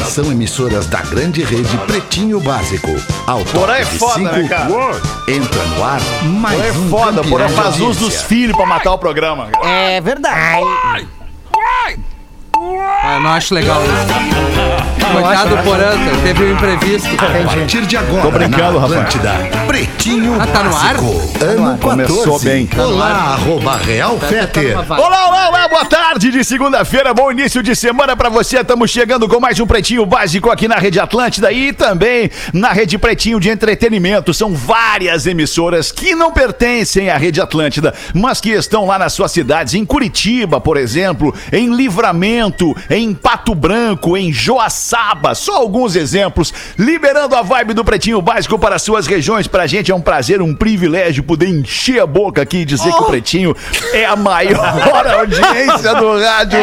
[0.00, 2.88] Atenção, emissoras da grande rede Pretinho Básico.
[3.26, 4.70] Ao Porã é foda, cinco, né, cara?
[5.28, 8.92] Entra no ar mais Porã é um foda, porã faz uso dos filhos pra matar
[8.92, 9.48] o programa.
[9.48, 9.68] cara.
[9.68, 10.64] É verdade.
[13.02, 13.92] Ah, não acho legal isso.
[15.12, 17.08] Coitado do Poranta, teve um imprevisto.
[17.14, 19.14] A partir de agora, Tô brincando, na rapaz.
[19.80, 20.94] Pretinho Ah, tá no ar?
[20.98, 21.30] Básico.
[21.42, 21.80] Ano 14.
[21.80, 22.68] Começou bem.
[22.76, 24.76] Olá, arroba Real Feter.
[24.76, 28.60] Olá, olá, olá, boa tarde de segunda-feira, bom início de semana pra você.
[28.60, 32.98] Estamos chegando com mais um Pretinho Básico aqui na Rede Atlântida e também na Rede
[32.98, 34.34] Pretinho de Entretenimento.
[34.34, 39.32] São várias emissoras que não pertencem à Rede Atlântida, mas que estão lá nas suas
[39.32, 46.52] cidades, em Curitiba, por exemplo, em Livramento, em Pato Branco, em Joaçaba, só alguns exemplos,
[46.78, 49.46] liberando a vibe do Pretinho Básico para as suas regiões.
[49.46, 53.02] Pra gente é um prazer, um privilégio poder encher a boca aqui e dizer que
[53.02, 53.54] o Pretinho
[53.92, 54.58] é a maior
[55.06, 56.58] audiência do rádio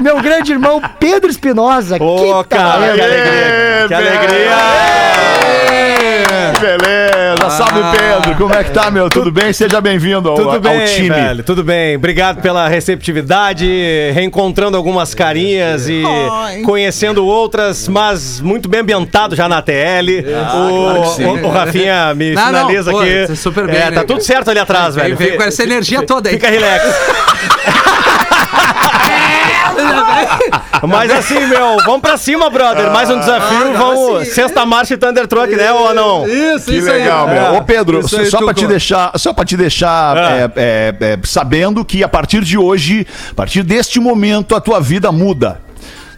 [0.00, 1.96] Meu grande irmão Pedro Espinosa.
[2.02, 2.94] Ô, que cara, talento.
[2.94, 3.84] que alegria.
[3.88, 4.56] Que alegria.
[6.60, 7.17] Beleza,
[7.50, 9.08] salve Pedro, como é que tá, meu?
[9.08, 9.52] Tudo bem?
[9.52, 11.08] Seja bem-vindo ao, Tudo ao bem, time.
[11.10, 11.42] velho.
[11.44, 11.96] Tudo bem.
[11.96, 13.66] Obrigado pela receptividade,
[14.14, 16.02] reencontrando algumas carinhas e
[16.64, 20.24] conhecendo outras, mas muito bem ambientado já na TL.
[20.54, 23.26] o, o, o Rafinha me Não, não, sinaliza pô, aqui.
[23.28, 24.24] tá super bem, É, né, tá tudo cara?
[24.24, 25.16] certo ali atrás, velho.
[25.16, 26.34] veio com essa energia toda aí.
[26.34, 26.84] Fica relax.
[30.86, 32.90] Mas assim, meu, vamos pra cima, brother.
[32.90, 33.72] Mais um desafio.
[33.74, 34.28] Ah, vamos.
[34.28, 34.34] sim.
[34.34, 36.26] Sexta marcha e Thunder Truck, né, ou não?
[36.26, 37.34] Isso, Que isso legal, aí.
[37.34, 37.42] meu.
[37.42, 37.50] É.
[37.58, 40.30] Ô, Pedro, Isso só pra te deixar, só pra te deixar Ah.
[40.30, 44.80] é, é, é, sabendo que a partir de hoje, a partir deste momento, a tua
[44.80, 45.60] vida muda.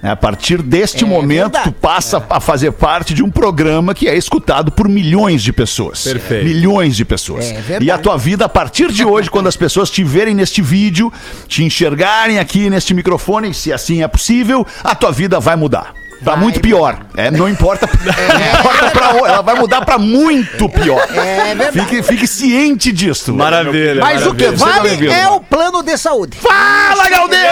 [0.03, 0.11] Né?
[0.11, 4.72] A partir deste momento, tu passa a fazer parte de um programa que é escutado
[4.72, 6.05] por milhões de pessoas.
[6.05, 6.44] Perfeito.
[6.44, 7.47] Milhões de pessoas.
[7.47, 7.84] É verdade.
[7.84, 11.12] e a tua vida, a partir de hoje, quando as pessoas te verem neste vídeo,
[11.47, 15.94] te enxergarem aqui neste microfone, se assim é possível, a tua vida vai mudar.
[16.22, 16.98] Pra muito pior.
[17.16, 17.88] É, não importa.
[17.91, 21.06] Não importa pra onde, ela vai mudar pra muito pior.
[21.14, 21.81] É verdade.
[21.81, 23.34] Fique, fique ciente disso.
[23.34, 24.00] Maravilha.
[24.00, 25.12] Mas o que vale bem-vindo.
[25.12, 26.36] é o plano de saúde.
[26.39, 27.47] Fala, Galdêncio!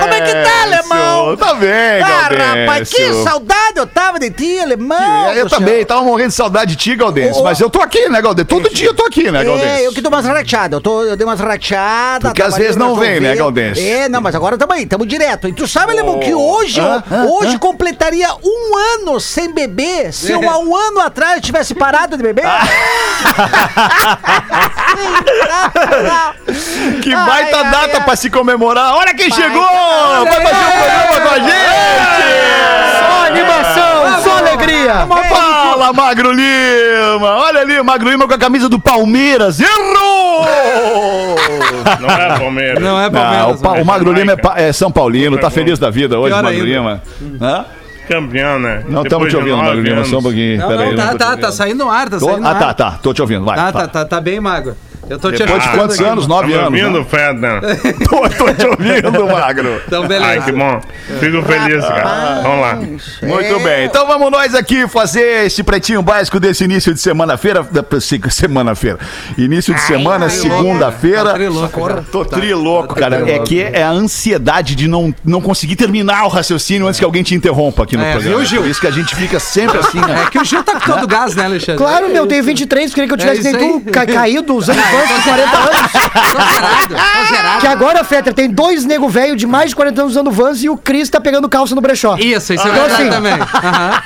[0.00, 1.36] Como é que tá, alemão?
[1.36, 1.70] Tá bem,
[2.02, 2.66] Ah, Galdêncio.
[2.66, 5.30] rapaz, que saudade eu tava de ti, alemão.
[5.30, 5.58] É, Eu céu.
[5.58, 7.42] também, tava morrendo de saudade de ti, Galdêncio.
[7.42, 8.48] Mas eu tô aqui, né, Galdêncio?
[8.48, 9.68] Todo dia eu tô aqui, né, Galdêncio?
[9.70, 10.72] É, eu que dou umas rateadas.
[10.76, 12.30] Eu, tô, eu dei umas rateadas.
[12.30, 13.34] Porque às vezes não vem, né.
[13.36, 13.82] Galdêncio?
[13.84, 15.48] É, não, mas agora tamo aí, tamo direto.
[15.48, 20.48] E tu sabe, alemão, que hoje, Ah, hoje completaria um ano sem beber se eu
[20.48, 22.44] há um ano atrás tivesse parado de beber.
[27.02, 28.04] Que Ai, baita ai, data ai.
[28.04, 28.94] pra se comemorar.
[28.94, 29.62] Olha quem Baita chegou!
[29.62, 32.96] Vai fazer o programa com a gente!
[32.98, 35.06] Só animação, só alegria.
[35.28, 37.36] Fala, Magro Lima!
[37.36, 39.60] Olha ali, o Magro Lima com a camisa do Palmeiras.
[39.60, 40.46] Errou!
[42.00, 42.82] Não é Palmeiras.
[42.82, 43.60] Não é Não, o, Palmeiras.
[43.62, 46.50] Pa- o Magro Lima é, pa- é São Paulino, tá feliz da vida hoje, Magro
[46.50, 46.64] ainda.
[46.64, 47.02] Lima.
[47.40, 47.64] Hã?
[48.08, 48.84] Campeão, né?
[48.88, 50.58] Não estamos te ouvindo, Magro Lima, só um pouquinho.
[50.58, 51.40] Não, Pera aí, não, tá, tá, ouvindo.
[51.42, 52.58] tá saindo no ar, tá Tô- saindo no Ah, ar.
[52.58, 53.56] tá, tá, tô te ouvindo, vai.
[53.56, 54.76] Tá, tá, tá, tá bem magro.
[55.08, 56.04] Eu tô te Depois de quantos aqui.
[56.08, 56.24] anos?
[56.26, 56.64] Tá Nove anos.
[56.66, 57.06] ouvindo, né?
[57.08, 57.60] Feda?
[58.08, 59.80] Tô, tô te ouvindo, Magro.
[59.86, 60.40] Então, Ai, beleza.
[60.42, 60.80] que bom.
[61.20, 62.40] Fico feliz, cara.
[62.42, 62.74] Vamos lá.
[63.22, 63.84] Muito bem.
[63.86, 67.64] Então vamos nós aqui fazer esse pretinho básico desse início de semana-feira.
[68.30, 68.98] Semana-feira.
[69.38, 71.24] Início de semana, segunda-feira.
[71.24, 72.02] Tá trilouco, já.
[72.10, 73.30] Tô trilouco, cara.
[73.30, 77.22] É que é a ansiedade de não, não conseguir terminar o raciocínio antes que alguém
[77.22, 78.38] te interrompa aqui no É, programa.
[78.38, 78.62] viu, Gil?
[78.62, 80.24] Por isso que a gente fica sempre assim, né?
[80.26, 81.76] É que o Gil tá com todo gás, né, Alexandre?
[81.76, 83.80] Claro, meu, tenho 23, queria que eu tivesse É isso nem aí.
[83.80, 85.92] tu ca caído usando banco com 40 anos.
[85.92, 87.56] Tô zerado, tô zerado.
[87.60, 90.68] Que agora, Fetter, tem dois nego velho de mais de 40 anos usando Vans e
[90.68, 92.16] o Cris tá pegando calça no brechó.
[92.18, 93.32] Isso, isso é Então, verdade assim, também.
[93.32, 94.02] Aham.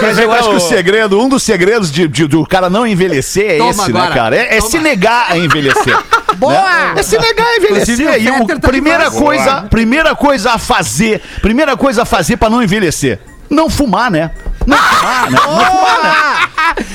[0.00, 3.50] Mas eu acho que o segredo, um dos segredos de, de- do cara não envelhecer
[3.52, 4.14] é Toma esse, né, agora.
[4.14, 4.36] cara?
[4.36, 4.70] É, é Toma.
[4.70, 5.96] se negar a envelhecer.
[6.36, 6.92] Boa!
[6.96, 8.22] É se negar a envelhecer.
[8.22, 9.62] E o- tá primeira coisa, Boa.
[9.64, 13.18] primeira coisa a fazer, primeira coisa a fazer pra não envelhecer.
[13.50, 14.30] Não fumar, né?
[14.66, 15.38] Não fumar, né?
[15.40, 16.37] Não fumar, né?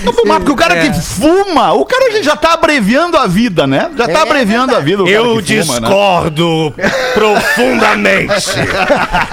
[0.03, 0.89] Não fumar, porque o cara É.
[0.89, 3.89] que fuma, o cara já tá abreviando a vida, né?
[3.97, 5.88] Já tá abreviando a vida o cara Eu que fuma, né?
[5.88, 6.74] discordo
[7.13, 8.51] profundamente.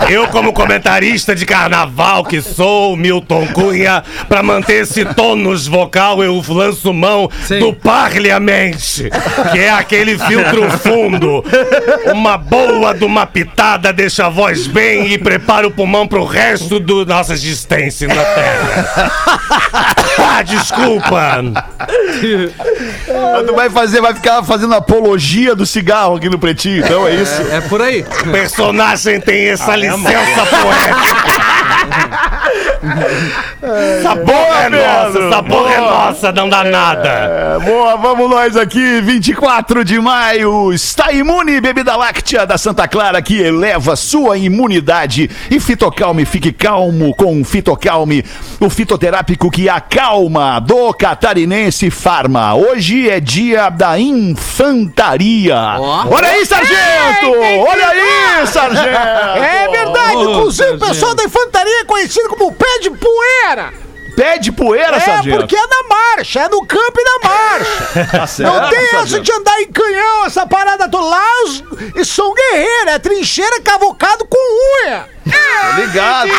[0.08, 6.42] Eu, como comentarista de carnaval que sou, Milton Cunha, pra manter esse tônus vocal, eu
[6.48, 7.58] lanço mão Sim.
[7.58, 9.10] do Parliamente,
[9.52, 11.44] que é aquele filtro fundo.
[12.12, 16.78] Uma boa de uma pitada deixa a voz bem e prepara o pulmão pro resto
[16.80, 19.96] da nossa existência na Terra.
[20.18, 21.42] Ah, desculpa.
[23.42, 27.14] Mas Tu vai fazer, vai ficar fazendo apologia do cigarro aqui no pretinho, então é
[27.14, 27.40] isso.
[27.50, 28.04] É por aí.
[28.26, 31.00] O personagem tem essa licença poética.
[32.82, 37.08] essa porra é nossa, essa porra é nossa, não dá nada.
[37.08, 40.72] É, boa, vamos nós aqui, 24 de maio.
[40.72, 45.30] Está imune, bebida láctea da Santa Clara que eleva sua imunidade.
[45.50, 48.24] E Fitocalme, fique calmo com Fitocalme,
[48.58, 52.54] o fitoterápico que acalma do Catarinense Farma.
[52.54, 55.76] Hoje é dia da infantaria.
[55.78, 56.06] Ó.
[56.10, 57.30] Olha aí, sargento!
[57.68, 58.80] Olha aí, sargento!
[59.50, 63.72] É verdade, inclusive o pessoal da infantaria é conhecido como pé de poeira.
[64.16, 65.38] Pé de poeira, É, sargento.
[65.38, 68.10] porque é na marcha, é no campo e na marcha.
[68.20, 69.22] Tá certo, Não tem essa sargento.
[69.22, 71.04] de andar em canhão, essa parada toda.
[71.04, 71.64] Lá os,
[71.96, 74.38] e são guerreiros, é trincheira cavocado com
[74.86, 75.06] unha.
[75.76, 76.30] Ligado.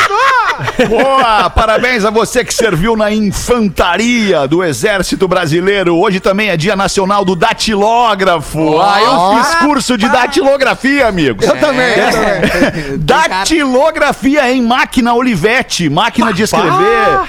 [0.89, 1.49] Boa!
[1.49, 5.95] Parabéns a você que serviu na infantaria do Exército Brasileiro.
[5.97, 8.79] Hoje também é Dia Nacional do Datilógrafo.
[8.81, 11.45] Ah, eu fiz curso de datilografia, amigos.
[11.47, 12.97] Eu também, eu também.
[12.99, 17.21] Datilografia em máquina Olivetti, máquina de escrever.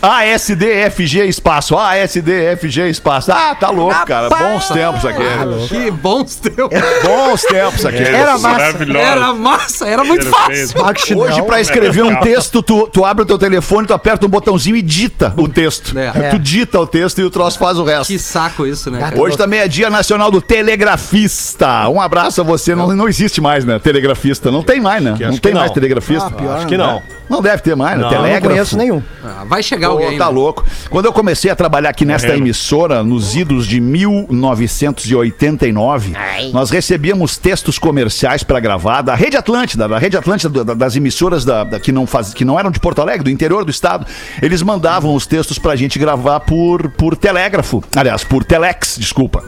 [0.00, 3.32] ASDFG espaço, ASDFG espaço.
[3.32, 4.28] Ah, tá louco, cara.
[4.28, 5.22] Bons tempos aqui.
[5.68, 6.78] Que bons tempos.
[7.02, 8.02] Bons tempos aqui.
[8.02, 8.48] Era massa.
[8.48, 8.98] Maravilhoso.
[8.98, 11.18] Era massa, era muito fácil.
[11.18, 14.76] Hoje, pra escrever um texto, tu, tu abre o teu telefone, tu aperta um botãozinho
[14.76, 15.98] e dita o texto.
[15.98, 16.30] É.
[16.30, 18.06] Tu dita o texto e o troço faz o resto.
[18.06, 19.00] Que saco isso, né?
[19.00, 19.20] cara?
[19.20, 21.88] Hoje também é Dia Nacional do Telegrafista.
[21.88, 22.74] Um abraço a você.
[22.74, 23.78] Não, não existe mais, né?
[23.78, 24.50] Telegrafista.
[24.50, 25.16] Não tem mais, né?
[25.20, 26.32] Não tem mais telegrafista.
[26.56, 27.02] Acho que não.
[27.28, 28.02] Não deve ter mais, né?
[28.04, 28.48] Não, Eu não Telégrafo.
[28.54, 29.02] conheço nenhum.
[29.24, 30.18] Ah, Vai chegar Pô, alguém.
[30.18, 30.30] tá né?
[30.30, 30.64] louco.
[30.90, 32.44] Quando eu comecei a trabalhar aqui nesta Morrendo.
[32.46, 36.14] emissora, nos idos de 1989,
[36.52, 41.44] nós recebíamos textos comerciais para gravar da Rede Atlântida, da Rede Atlântida, da- das emissoras
[41.44, 44.06] da, da- que, não faz, que não eram de Porto Alegre, do interior do estado.
[44.40, 47.82] Eles mandavam os textos pra gente gravar por, por telégrafo.
[47.94, 49.44] Aliás, por telex, desculpa.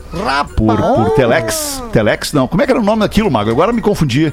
[0.56, 1.82] Por, por telex.
[1.92, 2.46] Telex, não.
[2.46, 3.50] Como é que era o nome daquilo, Mago?
[3.50, 4.32] Agora eu me confundi.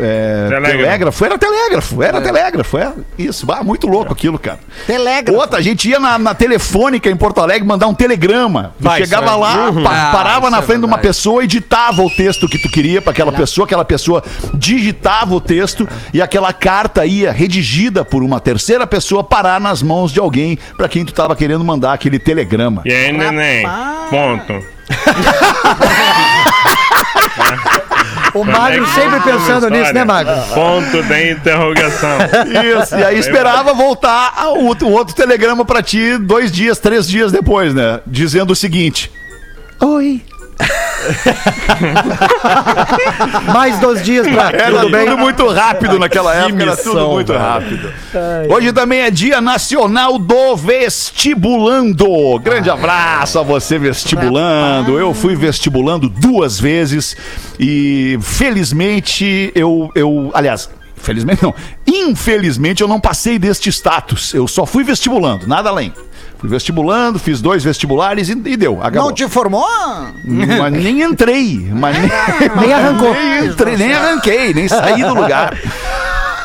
[0.00, 0.78] É, Telégrafo.
[0.78, 4.60] telégrafo, era telégrafo, era telégrafo, é isso, ah, muito louco aquilo, cara.
[4.86, 5.38] Telégrafo.
[5.38, 8.74] Outra, a gente ia na, na telefônica em Porto Alegre mandar um telegrama.
[8.78, 11.42] Tu Vai, chegava é- lá, pa- Ah, parava isso na é frente de uma pessoa
[11.42, 14.22] e ditava o texto que tu queria pra aquela pessoa, aquela pessoa
[14.54, 20.12] digitava o texto e aquela carta ia redigida por uma terceira pessoa parar nas mãos
[20.12, 22.82] de alguém pra quem tu tava querendo mandar aquele telegrama.
[22.84, 23.66] E aí, neném?
[24.10, 24.78] Ponto.
[28.60, 30.34] Magro sempre pensando nisso, né, Magro?
[30.54, 32.18] Ponto de interrogação.
[32.82, 37.32] Isso, e aí esperava voltar o, o outro telegrama pra ti dois dias, três dias
[37.32, 38.00] depois, né?
[38.06, 39.10] Dizendo o seguinte:
[39.80, 40.22] Oi.
[43.52, 44.50] Mais dois dias pra.
[44.50, 45.16] Era Tudo tudo, bem?
[45.16, 47.44] muito rápido naquela época, era missão, tudo muito velho.
[47.44, 47.92] rápido.
[48.50, 52.38] Hoje também é Dia Nacional do Vestibulando.
[52.40, 54.98] Grande abraço a você, vestibulando.
[54.98, 57.16] Eu fui vestibulando duas vezes
[57.58, 60.68] e felizmente eu, eu aliás,
[61.00, 61.54] Felizmente não.
[61.86, 64.34] Infelizmente eu não passei deste status.
[64.34, 65.92] Eu só fui vestibulando, nada além.
[66.38, 68.78] Fui vestibulando, fiz dois vestibulares e, e deu.
[68.80, 69.08] Acabou.
[69.08, 69.66] Não te formou?
[70.24, 71.68] Mas nem entrei.
[71.72, 72.10] Mas nem,
[72.60, 73.12] Nem arrancou.
[73.12, 75.56] nem entrei, nem arranquei, nem saí do lugar.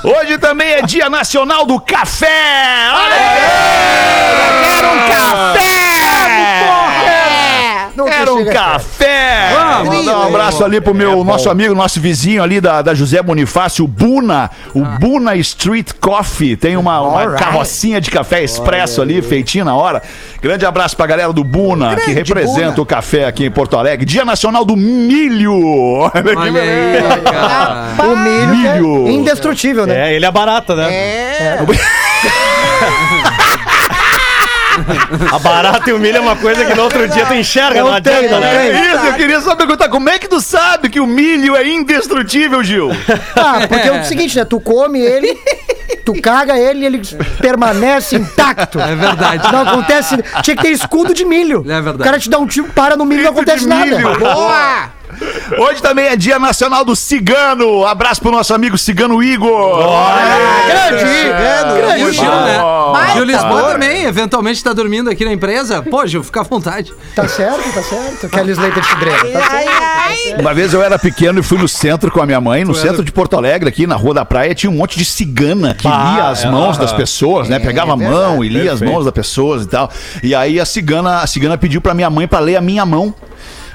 [0.04, 2.28] Hoje também é Dia Nacional do Café!
[2.92, 4.76] Olha aí!
[4.76, 5.83] Quero um café!
[8.24, 9.50] Quero um café!
[9.54, 9.96] Vamos.
[9.96, 13.84] Mandar um abraço ali pro meu nosso amigo, nosso vizinho ali da, da José Bonifácio,
[13.84, 16.56] o Buna, o Buna Street Coffee.
[16.56, 17.44] Tem uma, uma Alright.
[17.44, 20.02] carrocinha de café expresso ali, feitinho na hora.
[20.42, 22.82] Grande abraço pra galera do Buna, que representa Buna.
[22.82, 24.06] o café aqui em Porto Alegre.
[24.06, 25.54] Dia Nacional do Milho!
[26.14, 28.04] Olha Olha aí, cara.
[28.04, 29.10] O milho, que é Milho.
[29.10, 30.12] indestrutível, né?
[30.12, 30.94] É, ele é barata, né?
[30.94, 31.60] É.
[35.32, 38.02] A barata e o milho é uma coisa que no outro dia tu enxerga, não
[38.02, 38.68] tenho, adianta, eu né?
[38.68, 41.68] É isso, eu queria só perguntar, como é que tu sabe que o milho é
[41.68, 42.90] indestrutível, Gil?
[43.36, 44.46] Ah, porque é o seguinte, né?
[44.46, 45.38] Tu come ele,
[46.06, 47.02] tu caga ele e ele
[47.40, 48.80] permanece intacto.
[48.80, 49.52] É verdade.
[49.52, 50.16] Não acontece.
[50.42, 51.60] Tinha que ter escudo de milho.
[51.68, 52.02] É verdade.
[52.02, 53.86] O cara te dá um tiro, para no milho e não acontece de nada.
[53.86, 54.20] milho.
[54.20, 54.90] Boa!
[55.58, 57.86] Hoje também é Dia Nacional do Cigano.
[57.86, 59.78] Abraço pro nosso amigo Cigano Igor.
[60.68, 62.00] grande, Chegando, grande.
[62.02, 62.60] E o Gil, né?
[62.94, 65.82] Baita Gil Lisboa também, eventualmente tá dormindo aqui na empresa.
[65.82, 66.94] Pô, Gil, fica à vontade.
[67.16, 68.30] Tá certo, tá certo.
[68.30, 69.20] Kelly Slater de cidreira.
[69.32, 70.42] Tá Ai, certo.
[70.42, 73.04] Uma vez eu era pequeno e fui no centro com a minha mãe, no centro
[73.04, 76.14] de Porto Alegre, aqui na Rua da Praia, tinha um monte de cigana que Bah,
[76.16, 76.86] lia as é, mãos aham.
[76.86, 77.60] das pessoas, né?
[77.60, 78.92] Pegava a mão e lia as Perfeito.
[78.94, 79.90] mãos das pessoas e tal.
[80.22, 83.14] E aí a cigana, a cigana pediu pra minha mãe pra ler a minha mão.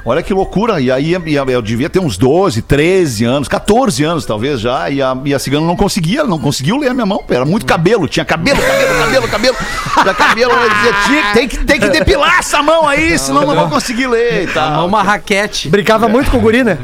[0.04, 0.80] Olha que loucura.
[0.80, 4.88] E aí eu eu devia ter uns 12, 13 anos, 14 anos talvez já.
[4.90, 7.22] E a, e a cigana não conseguia, não conseguiu ler a minha mão.
[7.28, 9.56] Era muito cabelo, tinha cabelo, cabelo, cabelo, cabelo.
[10.02, 10.52] Tinha cabelo.
[10.52, 14.06] Ela dizia, "Tinha- tem, que, tem que depilar essa mão aí, senão não vou conseguir
[14.06, 14.86] ler e É tal.
[14.86, 15.68] uma raquete.
[15.68, 16.78] Brincava muito com o guri, né?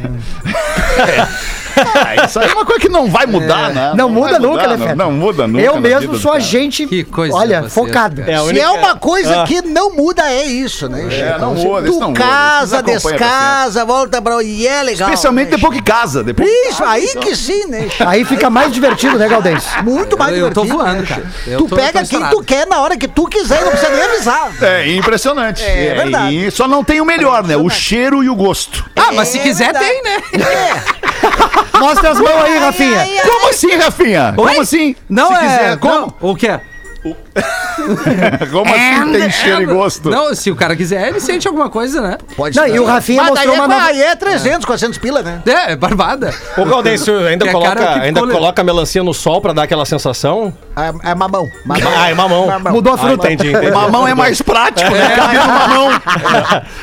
[1.76, 3.92] Ah, isso aí é uma coisa que não vai mudar, né?
[3.96, 4.96] Não muda vai nunca, mudar, né, não, Feta?
[4.96, 5.64] não muda nunca.
[5.64, 6.40] Eu na mesmo vida sou do a cara.
[6.44, 8.24] gente, Que coisa olha, vocês, focada.
[8.26, 9.44] É, a Se única- é uma coisa Ah.
[9.46, 11.06] que não muda, é isso, né?
[11.12, 12.20] É, não muda, isso Tu não muda.
[12.20, 14.42] casa, Isso acompanha descasa, volta pra...
[14.42, 15.08] E é legal.
[15.08, 16.22] Especialmente né, depois que casa.
[16.24, 17.22] Depois que Isso, aí então.
[17.22, 17.88] que sim, né?
[18.00, 19.66] Aí fica mais divertido, né, Galdense?
[19.82, 20.84] Muito mais Eu, eu tô divertido.
[20.84, 21.24] voando, né, cara.
[21.46, 22.36] Eu tu tô- pega tô quem estourado.
[22.36, 24.52] tu quer na hora que tu quiser e não precisa nem avisar.
[24.62, 25.62] É impressionante.
[25.62, 26.46] É verdade.
[26.46, 27.56] E só não tem o melhor, né?
[27.56, 28.84] O cheiro e o gosto.
[28.96, 29.86] Ah, mas se É quiser, verdade.
[29.86, 30.22] tem, né?
[31.78, 33.06] Mostra as mãos aí, Rafinha.
[33.26, 34.32] Como assim, Rafinha?
[34.36, 34.96] Como assim?
[35.08, 35.38] Não Se é.
[35.38, 36.14] quiser, como?
[36.20, 36.60] Não, o quê?
[38.50, 40.08] Como assim tem cheiro e gosto?
[40.10, 42.18] Não, se o cara quiser, ele sente alguma coisa, né?
[42.36, 42.74] Pode Não, ser.
[42.74, 45.42] e o Rafinha Mas mostrou é, uma nova- Aí é 300, 400 pila, né?
[45.46, 46.32] É, é barbada.
[46.56, 49.52] O Gaudêncio ainda Que é coloca, cara que ainda coloca a melancia no sol pra
[49.52, 50.54] dar aquela sensação?
[50.76, 51.50] É, é mamão.
[51.64, 51.92] mamão.
[51.96, 52.48] Ah, é mamão.
[52.70, 53.28] Mudou a fruta.
[53.28, 53.70] Ah, entendi, entendi.
[53.72, 55.16] Mamão é mais prático, né?
[55.16, 56.00] Cabe no mamão.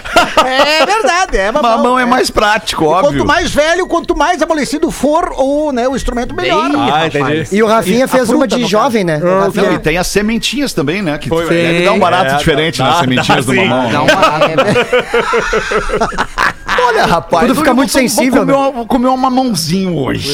[0.46, 1.72] É verdade, é mamão.
[1.78, 3.26] Mamão é mais prático, Quanto óbvio.
[3.26, 6.70] mais velho, quanto mais amolecido for o, né, o instrumento, melhor.
[6.92, 7.48] Ah, entendi.
[7.56, 9.18] E o Rafinha fez a uma fruta, de no jovem, né?
[9.18, 10.08] O Não, Rafinha- e tem as
[10.42, 11.18] sementinhas também, né?
[11.18, 13.68] Que Foi, deve dar um barato é, diferente dá- nas dá- sementinhas dá do sim.
[13.68, 13.92] mamão.
[13.92, 14.14] Dá né?
[14.14, 14.22] uma.
[16.84, 17.48] Olha, rapaz.
[17.48, 20.32] Tudo fica muito vou- sensível, Vou comer, uma, vou comer um mamãozinho hoje.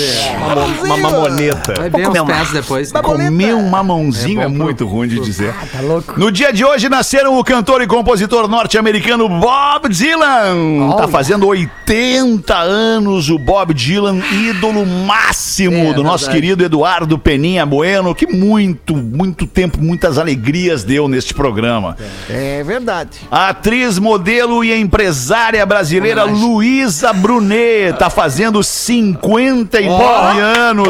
[0.85, 1.73] Uma mamoneta.
[1.77, 2.93] Vai ver comer uns uma- pés depois.
[2.93, 3.01] né?
[3.01, 5.53] Comer um mamãozinho é, É bom pro- muito ruim de dizer.
[5.73, 6.17] Tá louco.
[6.17, 10.95] No dia de hoje nasceram o cantor e compositor norte-americano Bob Dylan.
[10.97, 16.41] Tá fazendo 80 anos o Bob Dylan, ídolo máximo É, do nosso verdade.
[16.41, 21.97] querido Eduardo Peninha Bueno, que muito, muito tempo, muitas alegrias deu neste programa.
[22.29, 23.21] É verdade.
[23.31, 26.23] A atriz, modelo e empresária brasileira.
[26.23, 30.87] Luísa Brunet tá fazendo 59 anos.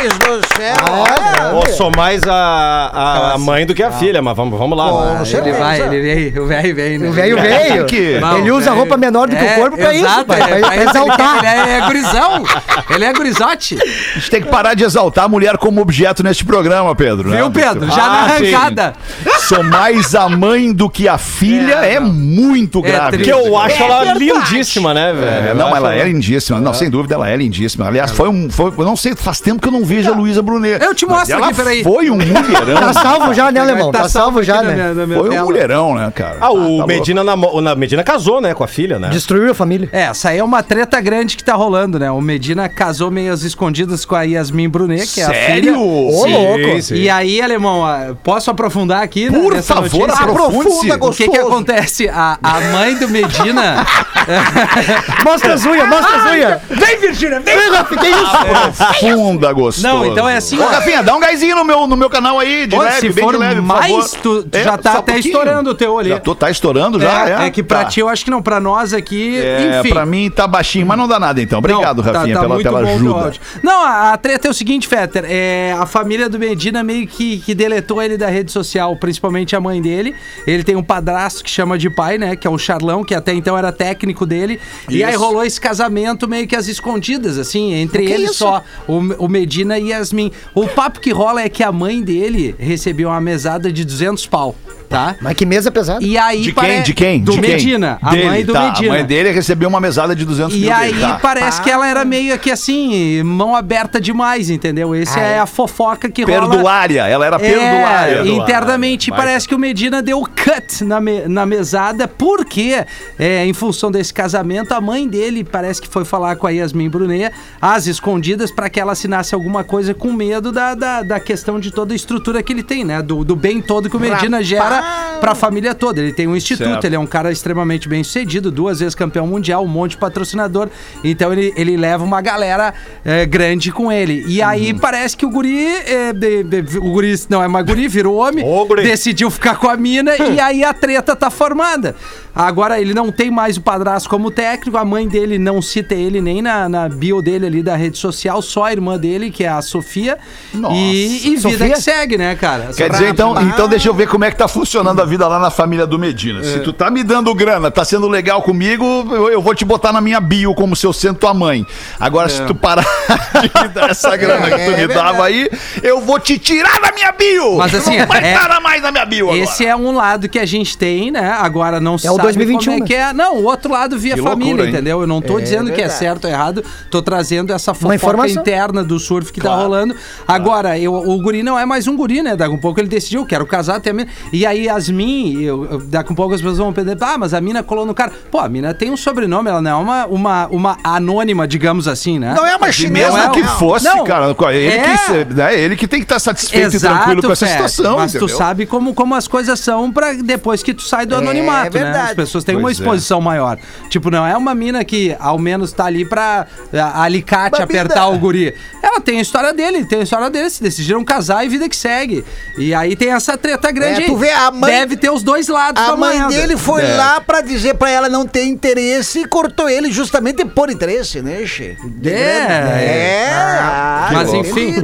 [0.00, 0.74] Paz do céu.
[0.90, 1.54] olha.
[1.54, 4.90] Ou sou mais a, a mãe do que a filha, mas vamos, vamos lá.
[5.14, 5.16] Né?
[5.16, 5.58] Ele certeza.
[5.58, 7.08] vai, ele vem, o velho vem, né?
[7.08, 7.84] O velho veio.
[7.86, 10.40] que- Não, Ele usa roupa menor do que o corpo pra isso, exato, pai.
[10.40, 11.40] é, Pra, pra pra isso ele exaltar.
[11.40, 12.44] quer- Ele é gurizão.
[12.90, 13.78] Ele é gurizote.
[13.80, 17.28] A gente tem que parar de exaltar a mulher como objeto neste programa, Pedro.
[17.30, 17.36] né?
[17.36, 17.86] Viu, Pedro?
[17.90, 18.54] Já Ah, na sim.
[18.54, 18.94] arrancada.
[19.40, 23.16] Sou mais a mãe do que a filha é, É, muito É grave.
[23.18, 24.24] Porque eu acho É ela verdade.
[24.24, 25.48] lindíssima, né, velho?
[25.50, 26.60] É, não, acho ela é lindíssima.
[26.60, 27.86] Não, sem dúvida, ela é lindíssima.
[27.88, 28.48] Aliás, foi um.
[28.48, 30.82] Foi, eu não sei, faz tempo que eu não vejo a Luísa Brunet.
[30.84, 31.82] Eu te mostro ela aqui, peraí.
[31.82, 32.80] Foi um mulherão.
[32.80, 33.90] Tá salvo já, né, alemão?
[33.92, 34.74] Tá salvo já, na né?
[34.74, 36.36] minha- na minha Foi um mulherão, né, cara?
[36.40, 39.08] Ah, o Tá Medina, o na- Medina casou, né, com a filha, né?
[39.08, 39.88] Destruiu a família.
[39.92, 42.10] É, essa aí é uma treta grande que tá rolando, né?
[42.10, 45.40] O Medina casou meio às escondidas com a Yasmin Brunet, que é a filha.
[45.46, 45.80] Sério?
[45.82, 46.32] Ô, Sim.
[46.32, 46.82] louco.
[46.82, 46.94] sim.
[46.94, 49.28] E aí, alemão, ah, posso aprofundar aqui?
[49.28, 50.24] né, Por nessa favor, notícia?
[50.24, 51.46] Aprofunda, O que que gostoso.
[51.46, 52.08] acontece?
[52.08, 53.86] A, a mãe do Medina...
[55.24, 56.60] Mostra as unhas, mostra as unhas.
[56.68, 57.56] Vem, Virgínia, vem.
[57.98, 58.76] Que isso?
[58.76, 59.79] Profunda, gostoso.
[59.82, 60.66] Não, então é assim, Ô.
[60.66, 63.32] Rafinha, dá um gásinho no meu, no meu canal aí, de leve, se bem for
[63.34, 65.32] de leve, mais, tu, tu É, já tá até pouquinho.
[65.32, 66.08] estourando o teu ali.
[66.10, 67.46] Já tô, tá estourando já, é, é?
[67.46, 67.84] é que pra Tá.
[67.86, 69.88] ti eu acho que não, pra nós aqui, É, enfim.
[69.90, 71.58] pra mim tá baixinho, mas não dá nada então.
[71.58, 73.32] Obrigado, Não, tá- Rafinha, tá pela, muito pela teu ajuda.
[73.62, 75.24] Não, a, a treta é o seguinte, Fetter.
[75.26, 79.60] É, a família do Medina meio que, que deletou ele da rede social, principalmente a
[79.60, 80.14] mãe dele.
[80.46, 82.36] Ele tem um padrasto que chama de pai, né?
[82.36, 84.60] Que é o Charlão, que até então era técnico dele.
[84.88, 85.20] E aí Isso.
[85.22, 88.38] rolou esse casamento meio que às escondidas, assim, entre eles isso?
[88.40, 90.30] só, o, o Medina Yasmin.
[90.54, 94.54] O papo que rola é que a mãe dele recebeu uma mesada de 200 pau,
[94.90, 95.14] tá?
[95.20, 96.04] Mas que mesa pesada.
[96.04, 96.82] E aí De pare- quem?
[96.82, 97.20] De quem?
[97.22, 97.50] Do De quem?
[97.52, 97.98] Medina.
[98.02, 98.62] A Dele, mãe do tá.
[98.66, 98.88] Medina.
[98.88, 101.18] A mãe dele recebeu uma mesada de 200 E mil aí dele, tá.
[101.22, 104.94] parece que ela era meio que assim, mão aberta demais, entendeu?
[104.94, 105.38] Esse Ah, é é?
[105.38, 106.40] a fofoca que rola.
[106.48, 108.16] Perdulária, ela era perdulária.
[108.22, 112.84] É, internamente parece que o Medina deu cut na, me- na mesada, porque
[113.18, 116.88] é, em função desse casamento, a mãe dele parece que foi falar com a Yasmin
[116.88, 117.32] Brunet,
[117.62, 121.70] às escondidas, para que ela assinasse alguma coisa com medo da, da, da questão de
[121.70, 123.00] toda a estrutura que ele tem, né?
[123.00, 124.79] Do, do bem todo que o Medina gera
[125.20, 126.00] pra família toda.
[126.00, 126.84] Ele tem um instituto, Certo.
[126.84, 130.68] ele é um cara extremamente bem sucedido, duas vezes campeão mundial, um monte de patrocinador.
[131.04, 132.72] Então ele, ele leva uma galera
[133.04, 134.24] é, grande com ele.
[134.26, 135.66] E aí parece que o guri.
[135.66, 138.44] é, de- de- o guri não é mais guri, virou homem.
[138.44, 138.82] Ô, guri.
[138.82, 141.94] Decidiu ficar com a mina e aí a treta tá formada.
[142.34, 146.20] Agora ele não tem mais o padrasto como técnico, a mãe dele não cita ele
[146.20, 149.48] nem na, na bio dele ali da rede social, só a irmã dele, que é
[149.48, 150.16] a Sofia.
[150.54, 150.74] Nossa.
[150.76, 151.70] e, e vida Sofia?
[151.70, 152.70] que segue, né, cara?
[152.74, 155.38] Quer dizer, então, então deixa eu ver como é que tá funcionando a vida lá
[155.38, 156.42] na família do Medina.
[156.44, 159.92] Se tu tá me dando grana, tá sendo legal comigo, eu, eu vou te botar
[159.92, 161.66] na minha bio como se eu sendo tua mãe.
[161.98, 162.84] Agora, se tu parar
[163.42, 165.50] de me dar essa grana que tu me dava aí,
[165.82, 167.56] eu vou te tirar da minha bio!
[167.56, 169.42] Mas assim, Tu não vai é- estar mais na minha bio agora.
[169.42, 171.32] Esse é um lado que a gente tem, né?
[171.38, 173.12] Agora não É o sabe 2021, como é que é.
[173.12, 175.00] Não, o outro lado via Que família, loucura, entendeu?
[175.00, 178.40] Eu não tô dizendo que é certo ou errado, tô trazendo essa fofoca informação.
[178.42, 179.96] interna do surf que tá rolando.
[180.26, 182.36] Agora, eu, o guri não é mais um guri, né?
[182.36, 184.10] Daqui a um pouco ele decidiu, quero casar até a mina.
[184.32, 187.40] E aí Yasmin, eu, eu- daqui a pouco as pessoas vão perder, ah, mas a
[187.40, 188.12] mina colou no cara.
[188.30, 192.18] Pô, a mina tem um sobrenome, ela não é uma, uma, uma anônima, digamos assim,
[192.18, 192.34] né?
[192.36, 194.04] Não é uma E chinesa, que fosse, Não.
[194.04, 195.24] cara, ele, É.
[195.24, 197.96] que, né, ele que tem que estar satisfeito e tranquilo com essa Fé, situação.
[197.98, 198.36] Mas tu entendeu?
[198.36, 201.70] sabe como, como as coisas são para depois que tu sai do É anonimato, né?
[201.84, 202.10] verdade.
[202.10, 202.82] As pessoas têm uma Pois é.
[202.82, 203.58] exposição maior.
[203.88, 207.80] Tipo, não é uma mina que ao menos tá ali pra a, alicate Babida.
[207.82, 208.54] apertar o guri.
[208.82, 210.50] Ela tem a história dele, tem a história dele.
[210.50, 212.24] Se decidiram casar e vida que segue.
[212.58, 214.06] E aí tem essa treta grande É, aí.
[214.06, 216.34] tu vê, a mãe- Deve ter os dois lados A mãe moeda.
[216.34, 216.96] dele foi É.
[216.96, 221.44] lá pra dizer pra ela não ter interesse e cortou ele justamente por interesse, né,
[221.46, 221.76] Che?
[221.84, 223.26] De É, é.
[223.30, 223.30] É.
[223.32, 224.74] ah, Mas enfim,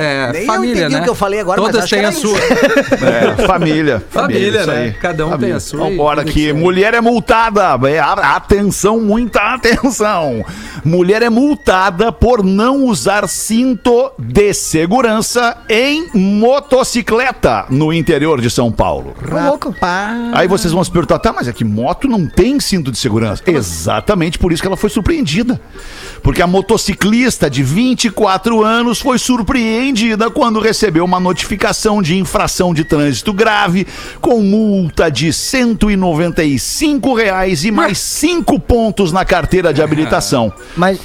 [0.00, 1.00] é, Nem eu família, entendi né?
[1.00, 2.38] o que eu falei agora, mas Todas têm a sua.
[3.02, 4.02] É, família.
[4.10, 4.78] Família, isso né?
[4.78, 4.92] aí.
[4.92, 6.52] Cada um tem a sua Vambora aqui.
[6.52, 7.62] Mulher é multada.
[7.88, 10.44] É, atenção, muita atenção.
[10.84, 18.70] Mulher é multada por não usar cinto de segurança em motocicleta no interior de São
[18.72, 19.11] Paulo.
[19.20, 19.74] Louco.
[20.34, 23.42] Aí vocês vão se perguntar, tá, mas é que moto não tem cinto de segurança.
[23.46, 25.60] Exatamente por isso que ela foi surpreendida.
[26.22, 32.84] Porque a motociclista de 24 anos foi surpreendida quando recebeu uma notificação de infração de
[32.84, 33.86] trânsito grave
[34.20, 40.52] com multa de 195 reais e mais 5 pontos na carteira de habilitação.
[40.76, 41.00] Mas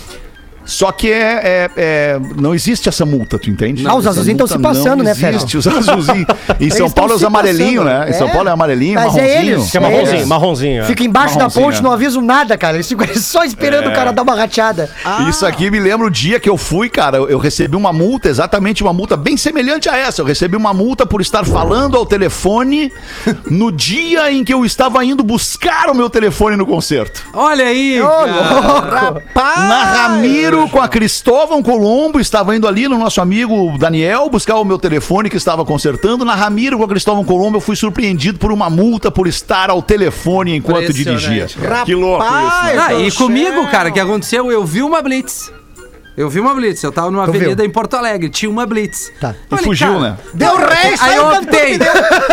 [0.68, 3.88] Só que é, é- é- não existe essa multa, tu entende?
[3.88, 5.36] Ah, os azulzinhos tão multa se passando, não né, Fera?
[5.36, 5.58] existe.
[5.58, 6.28] Os azulzinhos.
[6.60, 8.10] Em Eles São Paulo é os amarelinhos, né?
[8.10, 8.32] Em São É.
[8.32, 9.54] Paulo é amarelinho, Mas é marronzinho.
[9.54, 9.72] eles.
[9.72, 10.82] Que é É marronzinho, marronzinho.
[10.84, 10.86] é.
[10.86, 11.82] fica embaixo da ponte, é.
[11.82, 12.76] não avisam nada, cara.
[12.76, 14.90] Eles ficam só esperando o cara dar uma rateada.
[15.30, 17.18] Isso aqui me lembra o dia que eu fui, cara.
[17.18, 20.22] Eu recebi uma multa, exatamente uma multa bem semelhante a essa.
[20.22, 22.92] Eu recebi uma multa por estar falando ao telefone
[23.50, 27.24] no dia em que eu estava indo buscar o meu telefone no concerto.
[27.34, 29.24] Olha aí, cara.
[29.68, 34.66] Na Ramiro com a Cristóvão Colombo, estava indo ali no nosso amigo Daniel buscar o
[34.66, 36.26] meu telefone que estava consertando.
[36.26, 39.82] Na Ramiro com a Cristóvão Colombo, eu fui surpreendido por uma multa por estar ao
[39.82, 41.48] telefone enquanto dirigia.
[41.86, 42.78] Que louco isso, né?
[42.80, 44.52] Ah, e comigo, cara, o que aconteceu?
[44.52, 45.52] Eu vi uma blitz.
[46.18, 46.82] Eu vi uma blitz.
[46.82, 47.42] Eu tava numa Tu viu?
[47.42, 49.12] avenida em Porto Alegre, tinha uma blitz.
[49.22, 49.36] Tá.
[49.52, 50.18] E fugiu, né?
[50.34, 51.78] Deu ré, Aí eu optei,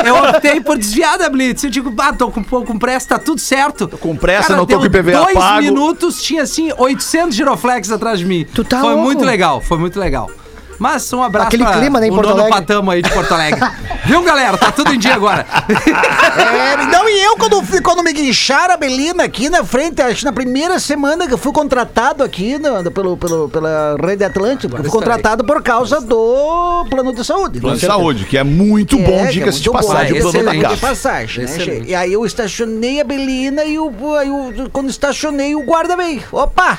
[0.07, 1.63] eu optei por desviar da blitz.
[1.65, 3.87] Eu digo, ah, tô com, com pressa, tá tudo certo.
[3.87, 5.61] Tô com pressa, não tô com IPVA dois pago.
[5.63, 8.47] minutos, tinha assim, 800 giroflex atrás de mim.
[8.55, 9.05] Tu tá foi louco?
[9.05, 10.31] muito legal, foi muito legal.
[10.79, 12.59] Mas um abraço Aquele clima, né, em o Porto nono Alegre.
[12.61, 13.61] patamo aí de Porto Alegre.
[14.05, 14.59] Viu, galera?
[14.59, 15.47] Tá tudo em dia agora.
[15.69, 20.17] É, não, e eu, quando, fui- quando me guincharam a Belina aqui na frente, acho
[20.19, 24.77] que na primeira semana que eu fui contratado aqui no- pelo, pelo, pela Rede Atlântica,
[24.77, 27.61] eu fui contratado por causa do plano de saúde.
[27.61, 29.77] Plano de saúde, que é muito bom, é, que diga-se é de bom.
[29.77, 30.77] passagem, Ah, o plano da de casa.
[30.77, 31.83] passagem, né?
[31.87, 36.23] E aí eu estacionei a Belina e o, aí o- quando estacionei o guarda veio.
[36.33, 36.79] Opa!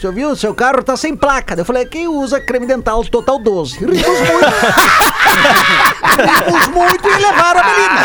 [0.00, 0.36] Você viu?
[0.36, 1.56] Seu carro tá sem placa.
[1.56, 3.78] Daí Eu falei, quem usa creme dental Total 12?
[3.78, 4.48] Rimos muito.
[6.46, 8.00] Rimos muito e levaram a menina.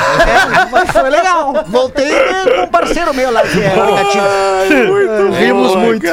[0.62, 1.64] É, mas foi legal.
[1.68, 5.32] Voltei com um parceiro meu lá, que é negativo.
[5.40, 6.06] Rimos muito.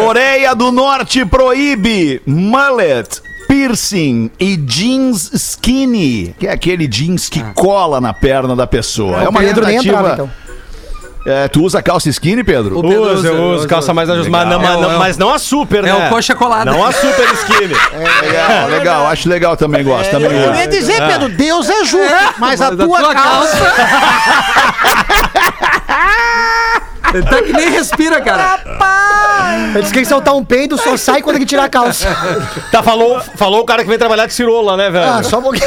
[0.00, 8.00] Coreia do Norte proíbe mullet, piercing e jeans skinny, que é aquele jeans que cola
[8.00, 9.22] na perna da pessoa.
[9.22, 10.12] É, uma Pedro nem tentativa.
[10.12, 10.30] então.
[11.26, 12.78] É, tu usa calça skinny, Pedro?
[12.78, 14.58] O Pedro Uso, usa, eu uso usa, calça mais ajustada.
[14.58, 16.06] Mas, mas É mas não a super, é né?
[16.06, 16.70] o coxa colada.
[16.70, 17.74] Não a super skinny.
[18.22, 20.10] Legal, legal, acho legal também, gosto.
[20.10, 23.74] Também Eu ia dizer, Pedro, Deus é justo, mas a Mas a tua, tua calça...
[27.14, 28.60] Ele tá que nem respira, cara.
[29.74, 32.08] Ele disse que soltar um peido só sai quando ele tirar a calça.
[32.70, 35.10] Tá, falou, falou o cara que vem trabalhar de cirola, né, velho?
[35.10, 35.66] Ah, só um pouquinho.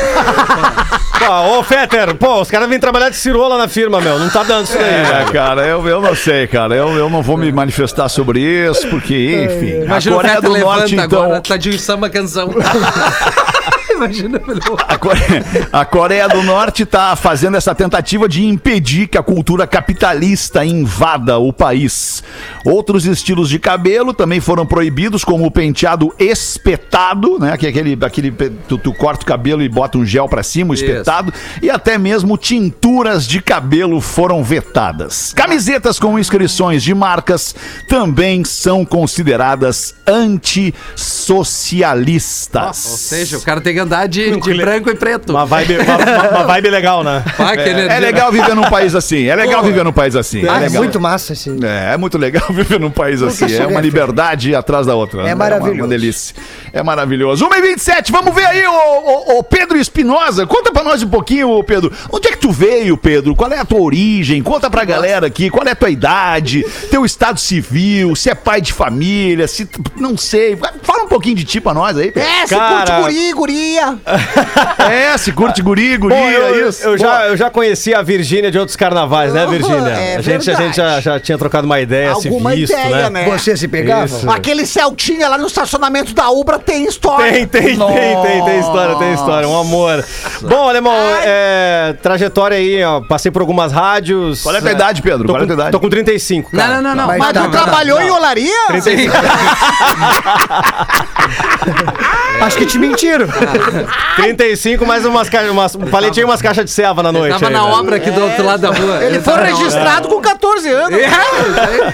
[1.20, 4.18] Pô, ô, Fetter, pô, os caras vêm trabalhar de cirola na firma, meu.
[4.20, 5.32] Não tá dando isso daí, É, velho.
[5.32, 6.76] cara, eu, eu não sei, cara.
[6.76, 9.84] Eu, eu não vou me manifestar sobre isso, porque, enfim.
[9.84, 11.24] Imagina a o Coreia Feta do Norte, então.
[11.24, 12.50] agora, tá de samba canção.
[14.02, 14.58] Imagina, meu.
[14.88, 19.68] A Coreia, a Coreia do Norte está fazendo essa tentativa de impedir que a cultura
[19.68, 22.24] capitalista invada o país.
[22.66, 27.56] Outros estilos de cabelo também foram proibidos, como o penteado espetado, né?
[27.58, 28.32] Que é aquele, aquele
[28.68, 31.98] tu, tu corta o cabelo e bota um gel pra cima, o espetado, e até
[31.98, 35.32] mesmo tinturas de cabelo foram vetadas.
[35.34, 37.54] Camisetas com inscrições de marcas
[37.88, 42.86] também são consideradas antissocialistas.
[42.86, 45.32] Ou seja, o cara tem que andar de, de branco e preto.
[45.32, 47.24] Uma vibe, uma, uma- vibe legal, né?
[47.36, 47.92] Que energia.
[47.94, 49.28] É legal viver num país assim.
[49.28, 50.48] É legal viver num país assim.
[50.48, 50.84] Ah, É, é legal.
[50.84, 51.50] muito massa esse.
[51.64, 53.48] É, é muito legal viver num país assim.
[53.48, 55.24] se É uma liberdade atrás da outra.
[55.24, 55.36] né?
[55.36, 55.74] maravilhoso.
[55.76, 56.36] Uma, uma delícia.
[56.74, 57.46] É maravilhoso.
[57.48, 60.46] 1 e 27 vamos ver aí, o, o, Pedro Espinosa.
[60.48, 61.92] Conta pra nós um pouquinho, ô Pedro.
[62.12, 63.36] Onde é que tu veio, Pedro?
[63.36, 64.42] Qual é a tua origem?
[64.42, 65.50] Conta pra galera aqui.
[65.50, 66.64] Qual é a tua idade?
[66.90, 68.16] Teu estado civil?
[68.16, 69.48] Se é pai de família?
[69.48, 69.68] Se.
[69.98, 70.58] Não sei.
[70.84, 72.30] Fala um pouquinho de ti pra nós aí, Pedro.
[72.30, 73.81] É, você Cara- curte guri, guria.
[74.92, 76.84] É, se curte guri, guria, Bom, eu, isso.
[76.84, 79.90] eu já, eu já conheci a Virgínia de outros carnavais, né, Virgínia?
[79.90, 83.10] É a, gente, a gente já, já tinha trocado uma ideia, Alguma se visto, ideia,
[83.10, 83.26] né?
[83.26, 84.06] Você se pegava?
[84.06, 84.30] Isso.
[84.30, 87.32] Aquele Celtinha lá no estacionamento da Ubra tem história.
[87.32, 90.04] Tem, tem, tem, tem, tem história, tem história, um amor.
[90.42, 94.44] Bom, alemão, é, trajetória aí, ó, passei por algumas rádios.
[94.44, 95.28] Qual é a tua idade, Pedro?
[95.28, 95.72] Tô Qual é a tua com, idade?
[95.72, 96.76] tô com 35, cara.
[96.76, 97.08] Não, não, não, não.
[97.08, 98.82] Mas Mas tu tá, trabalhou em olaria?
[98.82, 99.10] Sim.
[102.42, 103.28] Acho que te mentiram.
[104.18, 107.34] 35, mais umas caixas, umas, paletinha e umas caixas de ceva na noite.
[107.34, 107.74] Tava aí, na velho.
[107.74, 109.04] obra aqui do outro lado da rua.
[109.04, 111.00] Ele foi registrado com 14 anos.
[111.00, 111.94] obra.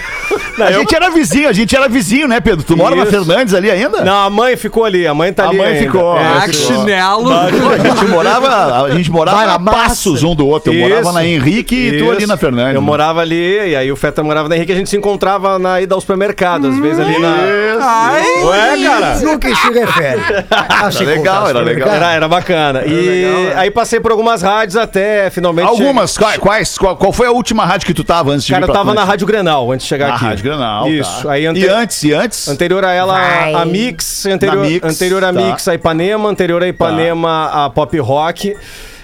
[0.59, 2.63] A gente era vizinho, a gente era vizinho, né, Pedro?
[2.63, 3.11] Tu mora na Isso.
[3.11, 4.03] Fernandes ali ainda?
[4.03, 5.57] Não, a mãe ficou ali, a mãe tá A ali.
[5.57, 5.79] mãe ainda.
[5.81, 6.17] ficou.
[6.17, 7.23] É, Ah, que chinelo.
[7.25, 9.77] Pô, a gente morava, a gente morava Vai a massa.
[9.77, 10.73] passos um do outro.
[10.73, 11.11] Eu morava Isso.
[11.13, 12.11] na Henrique e tu Isso.
[12.11, 12.75] ali na Fernandes.
[12.75, 15.81] Eu morava ali, e aí o Feta morava na Henrique, a gente se encontrava na
[15.81, 17.35] ida ao supermercado, às vezes ali na.
[18.45, 19.15] Ué, cara?
[19.19, 20.21] Nunca se refere.
[20.69, 21.89] Achei Era legal, contar era legal.
[21.89, 22.83] Era, era bacana.
[22.85, 25.67] E aí passei por algumas rádios até finalmente.
[25.67, 26.37] Algumas, quais?
[26.37, 28.73] quais- Qual, qual foi a última rádio que tu tava antes de Cara, vir eu
[28.73, 29.11] pra tava na Atlântida?
[29.11, 30.25] Rádio Grenal antes de chegar Na aqui.
[30.29, 30.87] Rádio Granal.
[30.89, 31.23] Isso.
[31.23, 31.31] tá.
[31.31, 32.47] Aí ante- E antes, e antes?
[32.47, 33.53] Anterior a ela, Vai.
[33.53, 35.39] a Mix, anterior, Mix, anterior a tá.
[35.41, 38.55] Mix, a Ipanema, anterior a Ipanema, a Pop Rock.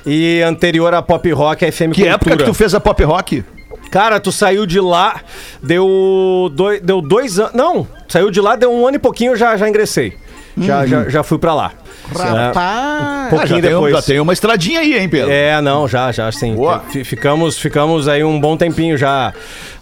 [0.05, 2.37] E anterior a Pop Rock, a FM Que época Cultura.
[2.37, 3.43] que tu fez a pop rock?
[3.89, 5.21] Cara, tu saiu de lá,
[5.61, 7.53] deu dois, deu dois anos.
[7.53, 10.17] Não, saiu de lá, deu um ano e pouquinho, já, já ingressei.
[10.57, 11.71] Já, já, já fui pra lá.
[12.13, 12.55] Rapaz.
[12.55, 13.93] Um Ah, já, pouquinho tem, um- depois.
[13.95, 15.31] já tem uma estradinha aí, hein, Pedro?
[15.31, 16.55] É, não, já, já, sim.
[16.55, 16.79] Boa.
[16.89, 19.33] Fi- Ficamos, ficamos aí um bom tempinho já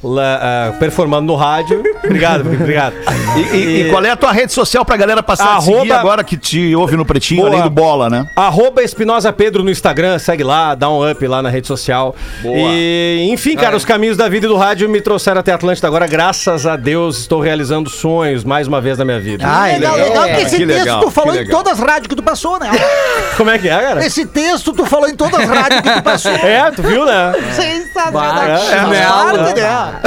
[0.04, 1.82] lá, ah, performando no rádio.
[2.04, 2.93] Obrigado, obrigado.
[3.38, 5.91] E, e- e qual é a tua rede social pra galera passar a Arroba- seguir
[5.91, 7.50] agora que te ouve no Pretinho, Boa.
[7.54, 8.26] além do Bola, né?
[8.36, 12.15] Arroba Espinosa Pedro no Instagram, segue lá, dá um up lá na rede social.
[12.43, 16.08] E, enfim, cara, os caminhos da vida e do rádio me trouxeram até Atlântida agora,
[16.08, 19.45] graças a Deus, estou realizando sonhos mais uma vez na minha vida.
[19.47, 20.10] Ah, legal, legal.
[20.24, 21.63] legal que esse que texto legal, tu falou que em legal.
[21.63, 22.70] todas as rádios que tu passou, né?
[23.38, 24.06] Como é que é, cara?
[24.06, 26.32] Esse texto tu falou em todas as rádios que tu passou.
[26.32, 27.34] É, tu viu, né?
[27.54, 28.58] Sensacional.
[28.60, 29.38] chinelo.
[29.38, 30.00] Parte, né?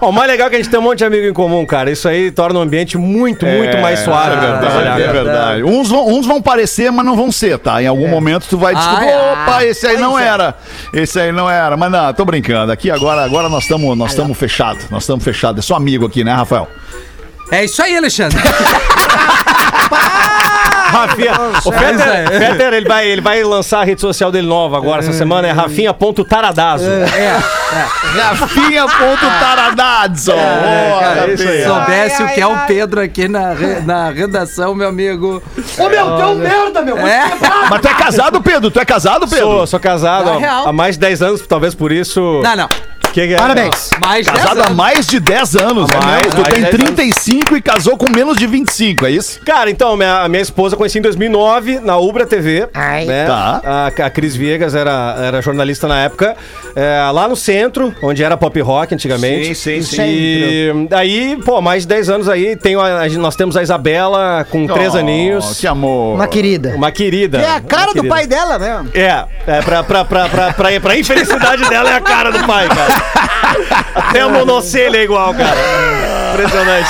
[0.00, 1.64] Ó, o mais legal é que a gente tem um monte de amigo em comum,
[1.66, 1.90] cara.
[1.90, 4.34] Isso aí torna o ambiente muito, muito mais suave.
[4.36, 5.64] É pra verdade, é verdade.
[5.64, 7.82] Uns vão, uns vão parecer, mas não vão ser, tá?
[7.82, 9.32] Em algum momento tu vai descobrir, Ah, é.
[9.32, 10.54] opa, esse aí não era.
[10.92, 11.76] Esse aí não era.
[11.76, 12.72] Mas não, tô brincando.
[12.72, 14.88] Aqui agora, agora nós estamos nós estamos fechados.
[14.90, 15.64] Nós estamos fechados.
[15.64, 16.68] É só amigo aqui, né, Rafael?
[17.50, 18.38] É isso aí, Alexandre.
[20.90, 21.32] Rafinha,
[21.64, 22.28] o É Fetter.
[22.38, 25.50] Fetter, ele, vai, ele vai lançar a rede social dele nova agora essa semana, é
[25.52, 26.84] rafinha.taradazo.
[26.84, 27.36] É,
[28.32, 30.32] Rafinha.taradazzo.
[30.32, 31.58] Boa, cara, isso aí.
[31.58, 35.42] se soubesse o que é o Pedro aqui na, re- na redação, meu amigo.
[35.78, 36.98] Ô, meu, tu é um merda, meu.
[37.06, 37.30] É.
[37.70, 38.70] Mas tu é casado, Pedro?
[38.70, 39.46] Tu é casado, Pedro?
[39.46, 42.40] Sou, sou casado há- há mais de 10 anos, talvez por isso.
[42.42, 42.68] Não, não.
[43.12, 43.36] Que que é?
[43.36, 43.90] Parabéns.
[44.00, 46.26] Mais dez Casado há mais de 10 anos, é mais?
[46.34, 49.40] Tu mais tem 10 35 e casou com menos de 25, é isso?
[49.44, 52.68] Cara, então, minha, a minha esposa eu conheci em 2009 na Ubra TV.
[52.74, 53.04] Ai.
[53.06, 53.26] né?
[53.26, 53.60] Tá.
[53.64, 56.36] A, a Cris Viegas era, era jornalista na época,
[56.76, 59.54] é, lá no centro, onde era pop rock antigamente.
[59.54, 60.02] Sim, sim, sim.
[60.02, 64.46] E aí, pô, mais de 10 anos aí, tem a- a- nós temos a Isabela
[64.50, 65.58] com 3 Oh, aninhos.
[65.58, 66.14] Que amor.
[66.14, 66.74] Uma querida.
[66.76, 67.38] Uma querida.
[67.38, 68.84] É a cara do pai dela, né?
[68.94, 72.68] É, é pra, pra, pra, pra, pra, pra infelicidade dela é a cara do pai,
[72.68, 72.97] cara.
[73.94, 75.56] Até a monocelha é igual, cara.
[76.34, 76.88] Impressionante.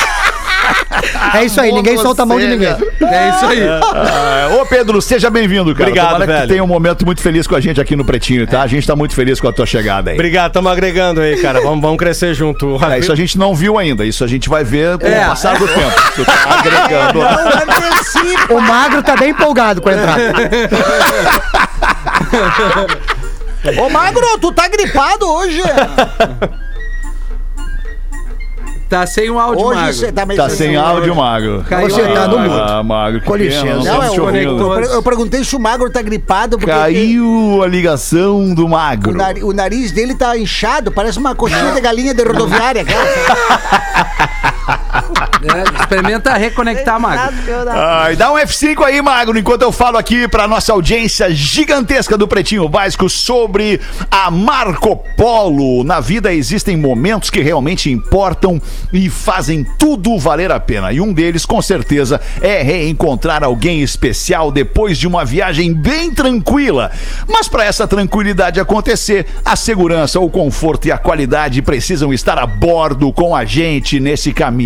[1.34, 2.68] É isso aí, ninguém solta a mão de ninguém.
[2.68, 3.62] É isso aí.
[3.68, 5.88] Ah, Ô Pedro, seja bem-vindo, cara.
[5.88, 6.46] Obrigado, Tomara que velho.
[6.46, 8.62] tu tenha um momento muito feliz com a gente aqui no Pretinho, tá?
[8.62, 10.16] A gente tá muito feliz com a tua chegada aí.
[10.16, 11.60] Obrigado, tamo agregando aí, cara.
[11.60, 12.78] Vamos, vamos crescer junto.
[12.90, 15.24] É, isso a gente não viu ainda, isso a gente vai ver com É.
[15.24, 15.92] o passar do tempo.
[16.16, 17.18] Tu tá agregando.
[17.20, 17.28] Não
[17.76, 18.54] antecipa.
[18.54, 20.32] O magro tá bem empolgado com a entrada.
[23.78, 25.60] Ô, Magro, tu tá gripado hoje?
[28.88, 30.12] Tá sem o áudio, Hoje Magro.
[30.14, 31.62] tá meio Tá sem áudio, Magro.
[31.68, 32.14] Caiu Você aí.
[32.14, 32.54] tá no mudo.
[32.54, 33.66] Ah, Magro, que Com pena, licença.
[33.66, 34.62] não Não, estamos te eu, ouvindo.
[34.72, 38.68] eu, per- eu perguntei se o Magro tá gripado porque Caiu a ligação do o,
[38.68, 39.12] Magro.
[39.14, 42.82] nari- o nariz dele tá inchado, parece uma coxinha de galinha de rodoviária.
[44.68, 47.34] É, experimenta reconectar, Magro.
[47.70, 52.26] Ai, dá um F5 aí, Magro, enquanto eu falo aqui pra nossa audiência gigantesca do
[52.26, 55.84] Pretinho Básico sobre a Marco Polo.
[55.84, 58.60] Na vida existem momentos que realmente importam
[58.92, 60.92] e fazem tudo valer a pena.
[60.92, 66.90] E um deles, com certeza, é reencontrar alguém especial depois de uma viagem bem tranquila.
[67.28, 72.46] Mas para essa tranquilidade acontecer, a segurança, o conforto e a qualidade precisam estar a
[72.46, 74.57] bordo com a gente nesse caminho.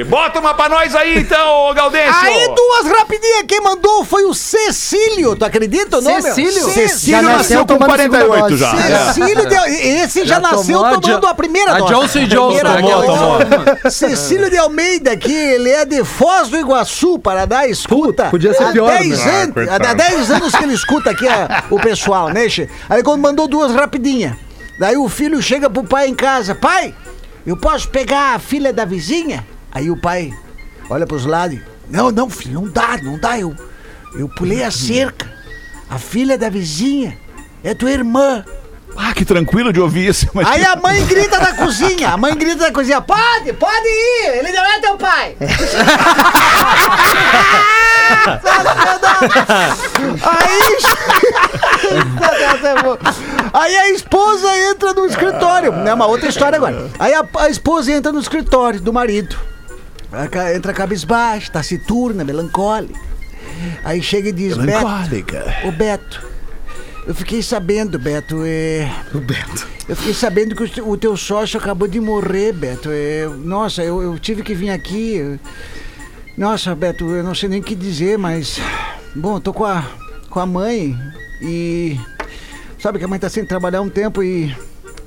[0.08, 2.14] Bota uma pra nós aí então, Gaudêncio!
[2.22, 3.44] Aí, duas rapidinhas.
[3.46, 5.36] Quem mandou foi o Cecílio.
[5.36, 6.22] Tu acredita o nome?
[6.22, 6.52] Cecílio?
[6.70, 8.70] Cecílio Já nasceu nasceu com tomando 48 segunda já.
[8.72, 8.92] dose.
[8.92, 9.12] É.
[9.12, 11.94] Cecílio, de- esse já, Já nasceu tomou a tomando Jo- a primeira a dose.
[11.94, 12.58] Johnson e Johnson.
[12.58, 13.44] Primeira Tomou, dose.
[13.46, 13.90] tomou.
[13.90, 18.26] Cecílio de Almeida aqui, ele é de Foz do Iguaçu, Paraná, escuta.
[18.30, 19.42] podia ser há pior, 10 né?
[19.42, 22.68] anos, Ah, há 10 anos que ele escuta aqui a- o pessoal, né, che?
[22.88, 24.34] Aí quando mandou duas rapidinhas.
[24.78, 26.94] Daí o filho chega pro pai em casa, pai,
[27.46, 29.46] eu posso pegar a filha da vizinha?
[29.72, 30.32] Aí o pai
[30.88, 33.54] olha pros lados, e, não, não, filho, não dá, não dá, eu,
[34.14, 35.30] eu pulei a cerca.
[35.88, 37.18] A filha da vizinha
[37.62, 38.44] é tua irmã.
[38.96, 40.28] Ah, que tranquilo de ouvir isso.
[40.34, 40.46] Mas...
[40.48, 44.52] Aí a mãe grita da cozinha, a mãe grita da cozinha, pode, pode ir, ele
[44.52, 45.36] não é teu pai.
[50.32, 50.60] Aí,
[53.52, 56.88] aí a esposa entra no escritório, é uma outra história agora.
[56.98, 59.36] Aí a, a esposa entra no escritório do marido,
[60.54, 62.98] entra cabisbaixa, taciturna, melancólica.
[63.84, 64.78] Aí chega e diz, Beto.
[65.66, 66.22] Ô Beto,
[67.06, 68.90] eu fiquei sabendo, Beto, é.
[69.14, 69.66] O Beto.
[69.88, 72.88] Eu fiquei sabendo que o o teu sócio acabou de morrer, Beto.
[72.92, 73.26] É...
[73.44, 75.16] Nossa, eu, eu tive que vir aqui.
[75.16, 75.38] eu-
[76.40, 78.58] Nossa, Beto, eu não sei nem o que dizer, mas.
[79.14, 79.84] Bom, eu tô com a,
[80.30, 80.98] com a mãe
[81.42, 82.00] e.
[82.78, 84.56] Sabe que a mãe tá sem trabalhar um tempo e.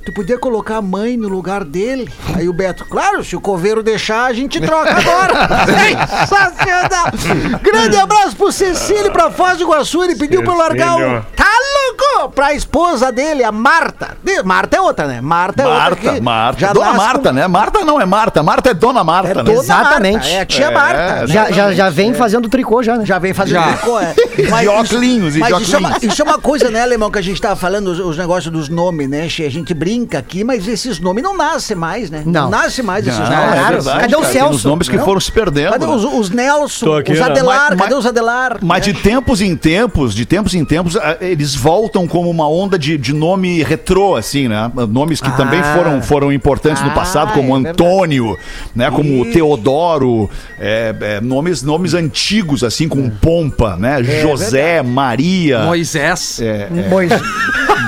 [0.04, 2.12] Tu podia colocar a mãe no lugar dele?
[2.36, 5.48] Aí o Beto, claro, se o coveiro deixar, a gente troca agora.
[6.28, 7.58] Sensacional!
[7.62, 10.04] Grande abraço pro Cecílio, pra Foz do Iguaçu.
[10.04, 10.98] Ele pediu pra eu largar o.
[10.98, 11.26] Cecílio.
[11.34, 12.32] Tá louco?
[12.34, 14.16] Pra esposa dele, a Marta.
[14.22, 15.20] De- Marta é outra, né?
[15.22, 15.80] Marta é outra.
[15.84, 16.60] Marta, que Marta.
[16.60, 17.46] já Dona Marta, com- né?
[17.48, 18.42] Marta não é Marta.
[18.42, 19.42] Marta é Dona Marta, É né?
[19.42, 20.14] dona Exatamente.
[20.18, 20.96] Marta, é a tia É, Marta.
[21.22, 21.26] né?
[21.28, 23.06] Já, já, já vem fazendo tricô já, né?
[23.06, 23.72] Já vem fazendo Já.
[23.72, 24.14] tricô, é.
[24.14, 27.22] De óculos, e Mas isso é, uma, isso é uma coisa, né, Alemão, que a
[27.22, 29.22] gente tava falando, os, os negócios dos nomes, né?
[29.24, 32.22] A gente brinca aqui, mas esses nomes não nascem mais, né?
[32.26, 32.50] Não.
[32.50, 33.54] nasce mais esses Não, nomes.
[33.54, 34.54] é verdade, Cadê o cara, Celso?
[34.56, 35.04] Os nomes que Não.
[35.04, 35.72] foram se perdendo.
[35.72, 35.92] Cadê né?
[35.92, 37.24] os, os Nelson, aqui, os né?
[37.26, 38.58] Adelar, Mas- cadê os Adelar?
[38.62, 42.78] Mas de tempos em tempos, de tempos em tempos, ah, eles voltam como uma onda
[42.78, 44.70] de, de nome retrô, assim, né?
[44.88, 47.70] Nomes que também foram, foram importantes no Ah, passado, como é.
[47.70, 48.36] Antônio,
[48.74, 48.90] né?
[48.90, 50.28] Como Teodoro,
[50.58, 54.02] é, é, nomes, nomes antigos, assim, com pompa, né?
[54.02, 55.60] José, Maria.
[55.64, 56.40] Moisés.
[56.40, 57.10] É, Pois,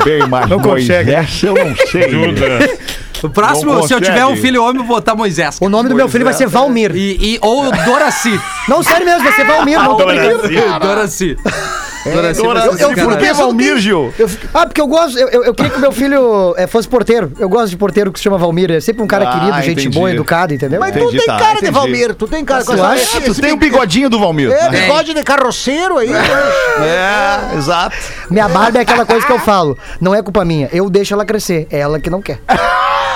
[0.05, 1.13] bem mais Não consegue.
[1.13, 1.96] Moisés, eu não sei.
[2.11, 2.71] Judas.
[3.23, 4.15] O próximo, Não se eu consegue.
[4.19, 5.57] tiver um filho homem, eu vou botar Moisés.
[5.61, 6.95] o nome do meu filho vai ser Valmir.
[6.95, 8.39] E, e- ou Doraci.
[8.69, 9.79] Não, sério mesmo, vai ser Valmir.
[9.83, 10.49] Não tô brincando.
[10.81, 11.37] Doraci.
[12.13, 12.41] Doraci.
[12.41, 13.33] Ser Eu- eu- por que.
[13.33, 14.13] Valmir, Gil?
[14.55, 15.19] Ah, porque eu gosto.
[15.19, 17.33] Eu, eu, eu queria que o meu filho eh, fosse porteiro.
[17.39, 18.71] Eu gosto de porteiro que se chama Valmir.
[18.71, 19.99] É sempre um cara Ah, querido, gente entendi.
[19.99, 20.81] boa, educado, entendeu?
[20.81, 21.71] Mas Entendi, tu tem tá, cara de.
[21.71, 22.87] Valmir, tu tem cara com Tu essa...
[22.89, 23.19] acha?
[23.19, 24.51] Ah, tu tem o bigodinho do Valmir.
[24.51, 24.81] É, né?
[24.83, 26.11] bigode de carroceiro aí.
[26.13, 27.97] É, exato.
[28.31, 29.77] Minha barba é aquela coisa que eu falo.
[30.01, 30.69] Não é culpa minha.
[30.73, 31.67] Eu deixo ela crescer.
[31.71, 32.39] É ela que não quer.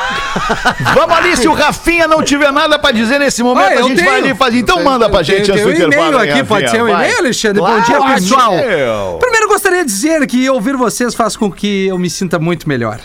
[0.94, 3.96] Vamos ali, se o Rafinha não tiver nada pra dizer nesse momento, Ah, a gente
[3.96, 4.10] tenho.
[4.10, 4.58] vai ali fazer.
[4.58, 6.14] Então manda pra gente Tem, antes do tem um intervalo.
[6.16, 7.60] e-mail aqui, pode ser um e-mail, Alexandre?
[7.60, 8.52] Bom Claro, dia, pessoal.
[8.56, 9.18] meu.
[9.20, 12.98] Primeiro, gostaria de dizer que ouvir vocês faz com que eu me sinta muito melhor.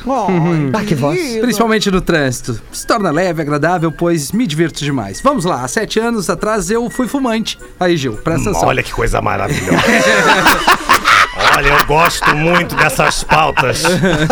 [0.73, 1.19] Ah, que voz.
[1.41, 2.59] Principalmente no trânsito.
[2.71, 5.21] Se torna leve, agradável, pois me divirto demais.
[5.21, 7.57] Vamos lá, há sete anos atrás eu fui fumante.
[7.79, 8.67] Aí, Gil, presta atenção.
[8.69, 9.77] Olha que coisa maravilhosa.
[11.55, 13.81] Olha, eu gosto muito dessas pautas.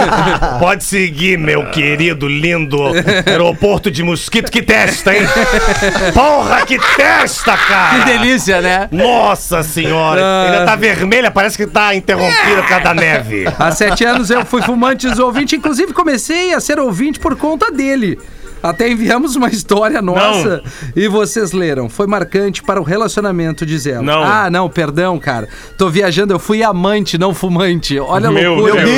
[0.59, 2.77] Pode seguir, meu querido, lindo
[3.25, 4.51] aeroporto de mosquito.
[4.51, 5.21] Que testa, hein?
[6.13, 7.99] Porra, que testa, cara!
[7.99, 8.89] Que delícia, né?
[8.91, 10.21] Nossa senhora!
[10.21, 10.43] Ah.
[10.51, 13.45] Ainda tá vermelha, parece que tá interrompida por causa da neve.
[13.57, 17.71] Há sete anos eu fui fumante e ouvinte, inclusive comecei a ser ouvinte por conta
[17.71, 18.19] dele.
[18.63, 20.63] Até enviamos uma história nossa
[20.95, 21.89] e vocês leram.
[21.89, 24.01] Foi marcante para o relacionamento, diz ela.
[24.01, 24.23] Não.
[24.23, 25.49] Ah, não, perdão, cara.
[25.77, 27.99] Tô viajando, eu fui amante, não fumante.
[27.99, 28.85] Olha a Meu loucura.
[28.85, 28.89] Deus.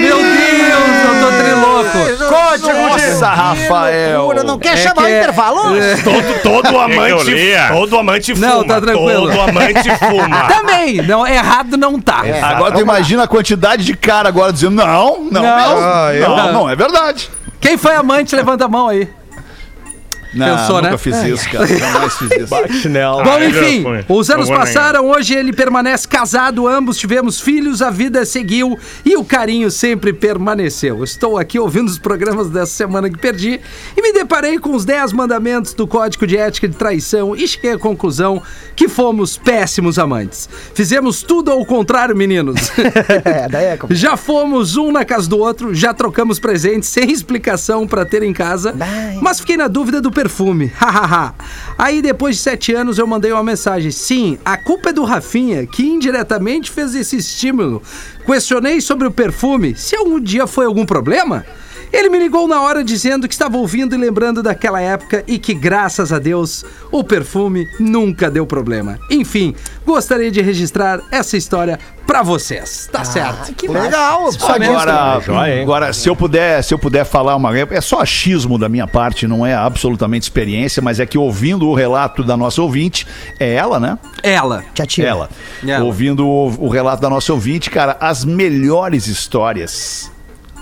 [0.00, 2.30] Meu Deus, eu tô triloco.
[2.88, 4.18] Nossa, Rafael.
[4.20, 5.60] Loucura, Não quer É chamar que o é- intervalo?
[6.04, 7.30] Todo, todo que eu amante.
[7.30, 7.68] lia?
[7.72, 8.46] Todo amante fuma.
[8.46, 9.28] Não, tá tranquilo.
[9.28, 10.48] Todo amante fuma.
[10.48, 12.22] Também, não, errado não tá.
[12.42, 15.56] Agora tu imagina a quantidade de cara agora dizendo não, não, Não.
[15.56, 15.78] mesmo.
[15.78, 17.28] Ah, eu- não, não, é verdade.
[17.60, 19.08] Quem foi amante, levanta a mão aí.
[20.32, 20.98] Não, Pensou, nunca né?
[20.98, 21.66] fiz isso, cara.
[21.66, 22.80] Jamais fiz isso.
[22.82, 23.22] Chinelo.
[23.22, 28.78] Bom, enfim, os anos passaram, hoje ele permanece casado, ambos tivemos filhos, a vida seguiu
[29.04, 31.02] e o carinho sempre permaneceu.
[31.02, 33.60] Estou aqui ouvindo os programas dessa semana que perdi
[33.96, 37.72] e me deparei com os 10 mandamentos do Código de Ética de Traição e cheguei
[37.72, 38.42] à conclusão
[38.76, 40.48] que fomos péssimos amantes.
[40.74, 42.70] Fizemos tudo ao contrário, meninos.
[43.24, 43.94] É, daí é complicado.
[44.00, 48.32] Já fomos um na casa do outro, já trocamos presentes sem explicação pra ter em
[48.32, 48.74] casa,
[49.20, 50.70] mas fiquei na dúvida do perfume.
[50.76, 51.34] Hahaha.
[51.78, 53.90] Aí depois de sete anos eu mandei uma mensagem.
[53.90, 57.82] Sim, a culpa é do Rafinha, que indiretamente fez esse estímulo.
[58.26, 61.44] Questionei sobre o perfume, se algum dia foi algum problema.
[61.92, 65.54] Ele me ligou na hora dizendo que estava ouvindo e lembrando daquela época e que,
[65.54, 68.98] graças a Deus, o perfume nunca deu problema.
[69.10, 72.88] Enfim, gostaria de registrar essa história pra vocês.
[72.90, 73.54] Tá certo.
[73.54, 74.32] Que Legal.
[74.32, 74.54] Só.
[74.54, 75.20] Agora,
[75.62, 79.26] agora se eu puder, se eu puder falar uma, é só achismo da minha parte,
[79.26, 83.06] não é absolutamente experiência, mas é que ouvindo o relato da nossa ouvinte,
[83.38, 83.98] é ela, né?
[84.22, 84.64] Ela.
[84.74, 85.06] Tia Tia.
[85.06, 85.30] Ela.
[85.66, 85.84] Ela.
[85.84, 90.10] Ouvindo o, o relato da nossa ouvinte, cara, as melhores histórias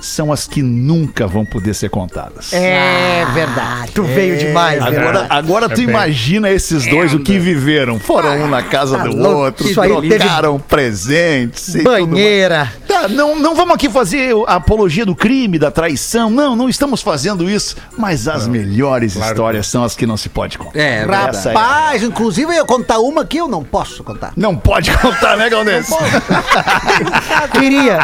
[0.01, 2.53] são as que nunca vão poder ser contadas.
[2.53, 3.93] É verdade.
[3.93, 5.27] Tu veio demais, Agora, verdade.
[5.31, 7.99] agora tu É bem- imagina esses dois, o que viveram.
[7.99, 9.39] Foram um na casa tá do louco.
[9.41, 11.75] outro, trocaram presentes.
[11.75, 12.09] e tudo mais.
[12.09, 12.73] Banheira.
[12.89, 16.31] Tá, não, não vamos aqui fazer a apologia do crime, da traição.
[16.31, 17.77] Não, não estamos fazendo isso.
[17.99, 20.79] Mas as melhores Claro histórias são as que não se pode contar.
[20.79, 21.07] É.
[21.29, 24.33] Essa é- Rapaz, inclusive eu ia contar uma que eu não posso contar.
[24.35, 25.93] Não pode contar, né, Galdense?
[27.53, 27.99] Queria.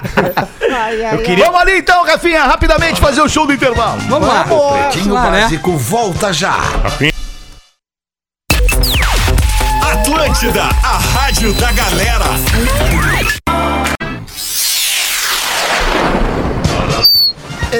[1.46, 4.00] Vamos ali então, Rafinha, rapidamente fazer o show do intervalo.
[4.08, 4.44] Vamos lá.
[4.44, 5.42] Pretinho lá, né?
[5.42, 6.56] Básico volta já.
[9.92, 12.24] Atlântida, a rádio da galera.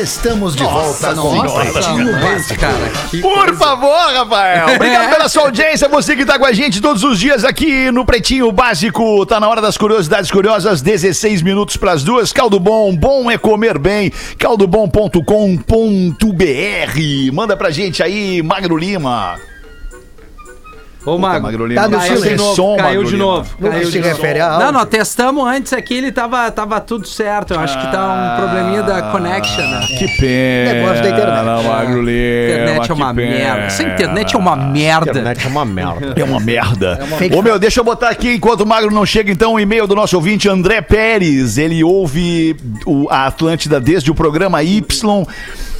[0.00, 2.60] Estamos de volta com Nossa, Pretinho nossa, Básico.
[2.60, 2.92] cara.
[3.22, 4.74] Por favor, Rafael.
[4.74, 5.88] Obrigado pela sua audiência.
[5.88, 9.24] Você que tá com a gente todos os dias aqui no Pretinho Básico.
[9.26, 10.82] Tá na hora das curiosidades curiosas.
[10.82, 12.32] 16 minutos pras duas.
[12.32, 14.12] Caldo Bom, bom é comer bem.
[14.38, 15.22] Caldobom.com.br.
[17.32, 19.38] Manda pra gente aí, Magro Lima.
[21.06, 21.42] Ô, Mago.
[21.42, 21.82] Magro Lima.
[21.82, 23.54] Tá no Caiu de novo, Som, caiu de novo.
[23.60, 24.54] Não Caiu se de refere a novo.
[24.54, 24.66] áudio.
[24.66, 27.54] Não, nós testamos antes aqui, ele tava, tava tudo certo.
[27.54, 29.86] Eu acho que tá um probleminha da connection, né?
[29.98, 30.72] Que pena.
[30.72, 31.64] Negócio da internet.
[31.66, 32.52] Magro Lima.
[32.52, 33.60] internet é uma merda.
[33.64, 35.10] Essa internet é uma merda.
[35.10, 36.14] Internet é uma merda.
[36.16, 36.96] É uma merda.
[37.18, 39.86] fake Ô meu, deixa eu botar aqui, enquanto o Magro não chega, então, o e-mail
[39.86, 41.58] do nosso ouvinte, André Pérez.
[41.58, 45.26] Ele ouve o, a Atlântida desde o programa Y.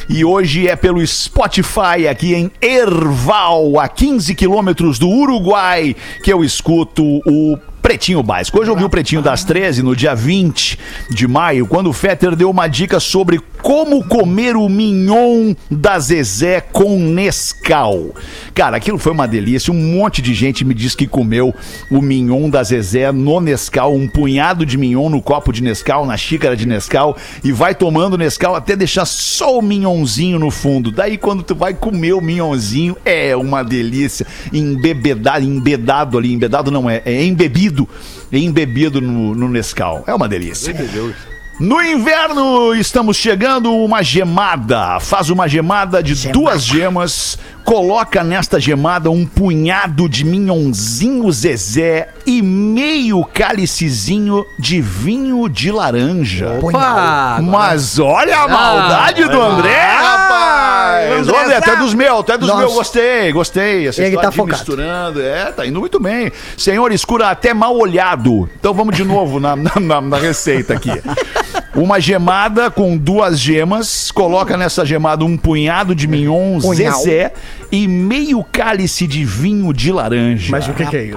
[0.09, 6.45] E hoje é pelo Spotify aqui em Erval, a 15 quilômetros do Uruguai, que eu
[6.45, 8.61] escuto o Pretinho Básico.
[8.61, 10.79] Hoje eu vi o Pretinho das 13, no dia 20
[11.11, 16.61] de maio, quando o Fetter deu uma dica sobre como comer o mignon da Zezé
[16.61, 18.15] com Nescau.
[18.55, 19.73] Cara, aquilo foi uma delícia.
[19.73, 21.55] Um monte de gente me disse que comeu
[21.91, 26.15] o mignon da Zezé no Nescau, um punhado de mignon no copo de Nescau, na
[26.15, 30.93] xícara de Nescau, e vai tomando Nescau até deixar só o mignonzinho no fundo.
[30.93, 34.27] Daí quando tu vai comer o mignonzinho, é uma delícia.
[34.53, 37.89] Embebedado, embedado ali, embedado não é, é embebido,
[38.31, 40.05] embebido no, no Nescau.
[40.07, 40.75] É uma delícia.
[41.61, 44.99] No inverno estamos chegando uma gemada.
[44.99, 47.39] Faz uma gemada de duas gemas.
[47.65, 56.59] Coloca nesta gemada um punhado de minhonzinho Zezé e meio cálicezinho de vinho de laranja.
[56.61, 57.39] Opa!
[57.41, 60.74] Mas olha a maldade do André, rapaz!
[61.33, 63.89] Ô, André, tu é dos meus, tu é dos meus, gostei, gostei.
[63.89, 64.59] Essa Ele tá focado.
[64.59, 66.31] misturando, é, tá indo muito bem.
[66.57, 68.49] Senhor, escura até mal olhado.
[68.59, 70.91] Então vamos de novo na, na, na- na receita aqui.
[71.75, 76.99] Uma gemada com duas gemas, coloca nessa gemada um punhado de mignon Punhal.
[77.01, 77.33] Zezé
[77.73, 80.51] e meio cálice de vinho de laranja.
[80.51, 81.17] Mas o que, que é isso?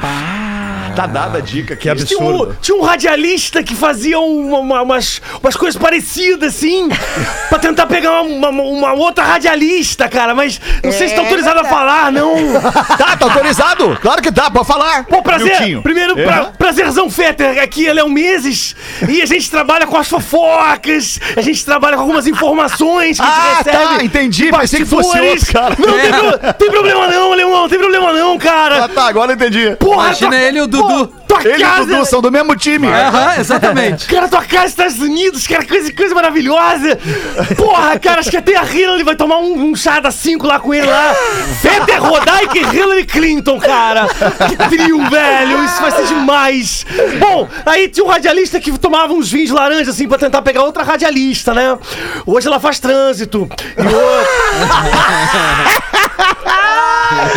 [0.98, 1.84] Tá dada a dica aqui.
[1.84, 2.58] Que absurdo.
[2.62, 6.90] Tinha um radialista que fazia uma- uma- umas, umas coisas parecidas, assim,
[7.50, 11.60] pra tentar pegar uma, uma- uma outra radialista, cara, mas não sei se tá autorizado
[11.60, 12.34] a falar, não.
[12.98, 13.98] Tá, tá autorizado?
[14.02, 15.04] Claro que tá, pode falar.
[15.06, 15.48] Pô, prazer.
[15.60, 15.82] Miltinho.
[15.84, 17.62] Primeiro, pra- prazerzão, Fetter.
[17.62, 18.76] Aqui é Léo Meses
[19.08, 23.30] e a gente trabalha com as fofocas, a gente trabalha com algumas informações que a
[23.30, 23.78] gente Ah, recebe.
[23.98, 24.52] tá, entendi.
[24.52, 25.76] Pensei que fosse outro, cara.
[25.78, 28.88] Não, tem, pro- tem problema não, Alemão, não tem problema não, Ah, cara.
[28.90, 29.76] tá, agora eu entendi.
[29.80, 30.87] Porra, Imagina tua- ele e o Dudu.
[30.88, 31.86] Pô, tua Ele e o casa...
[31.86, 32.88] Dudu são do mesmo time.
[32.88, 34.08] Aham, exatamente.
[34.08, 36.98] Cara, tua casa nos Estados Unidos, cara, coisa, coisa maravilhosa.
[37.56, 40.60] Porra, cara, acho que até a Hillary vai tomar um, um chá das 5 lá
[40.60, 41.16] com ele lá.
[41.62, 44.08] Fetter Rodaica e Hillary Clinton, cara.
[44.48, 45.64] Que trio, velho.
[45.66, 46.86] Isso vai ser demais.
[47.20, 50.64] Bom, aí tinha um radialista que tomava uns vinhos de laranja, assim, pra tentar pegar
[50.64, 51.78] outra radialista, né?
[52.26, 53.48] Hoje ela faz trânsito.
[53.78, 53.82] E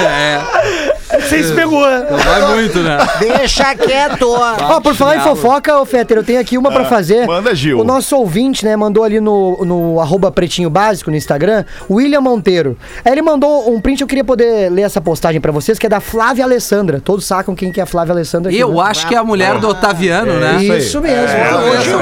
[0.01, 1.21] É, outra...
[1.21, 1.81] Você se pegou.
[1.89, 2.99] não vai muito, né?
[3.41, 4.29] Deixa quieto.
[4.31, 7.27] Ó, por falar em fofoca, ô Fetter, eu tenho aqui uma pra fazer.
[7.27, 7.81] manda, Gil.
[7.81, 12.77] O nosso ouvinte, né, mandou ali no, no arroba pretinho básico no Instagram, William Monteiro.
[13.05, 15.89] Aí ele mandou um print, eu queria poder ler essa postagem pra vocês, que é
[15.89, 17.01] da Flávia Alessandra.
[17.01, 18.81] Todos sacam quem que é a Flávia Alessandra aqui, Eu né?
[18.83, 20.63] acho que é a mulher do Otaviano, né?
[20.63, 21.19] Isso mesmo.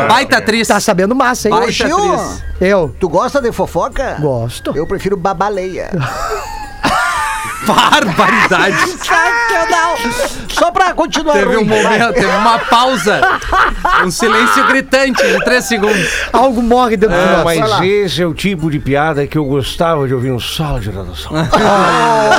[0.09, 0.69] Baita atriz.
[0.69, 1.55] Tá sabendo massa, hein?
[1.55, 1.97] Baita Gil.
[2.15, 2.43] atriz.
[2.61, 4.17] Eu Tu gosta de fofoca?
[4.21, 4.73] gosto.
[4.77, 5.91] Eu prefiro babaleia.
[7.75, 8.77] Barbaridade.
[10.53, 11.99] Só pra continuar Teve um ruim, vai.
[11.99, 13.21] momento, teve uma pausa.
[14.05, 16.09] Um silêncio gritante de três segundos.
[16.33, 17.45] Algo morre dentro de nós.
[17.45, 17.87] Mas Vai lá.
[17.87, 21.33] esse é o tipo de piada que eu gostava de ouvir no sala de redação.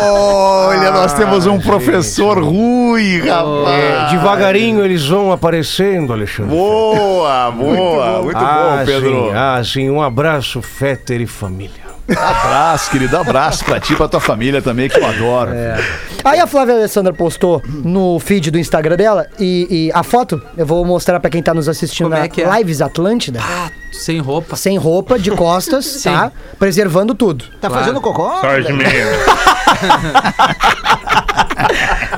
[0.04, 3.70] Olha, nós temos um professor ruim, rapaz.
[3.70, 6.56] É, devagarinho eles vão aparecendo, Alexandre.
[6.56, 8.22] Boa, boa.
[8.24, 9.10] Muito ah, bom, Pedro.
[9.10, 9.90] Sim, ah, sim.
[9.90, 11.89] Um abraço, Fetter e família.
[12.12, 13.18] Abraço, querido.
[13.18, 15.51] Abraço pra ti e pra tua família também, que eu adoro.
[16.24, 20.66] Aí a Flávia Alessandra postou no feed do Instagram dela e, e a foto, eu
[20.66, 22.57] vou mostrar pra quem tá nos assistindo Como na é que é?
[22.57, 23.39] Lives Atlântida.
[23.91, 24.55] Sem roupa.
[24.55, 26.32] Sem roupa, de costas, tá?
[26.57, 27.45] Preservando tudo.
[27.60, 28.30] Tá fazendo cocô?
[28.39, 28.89] Só de menino.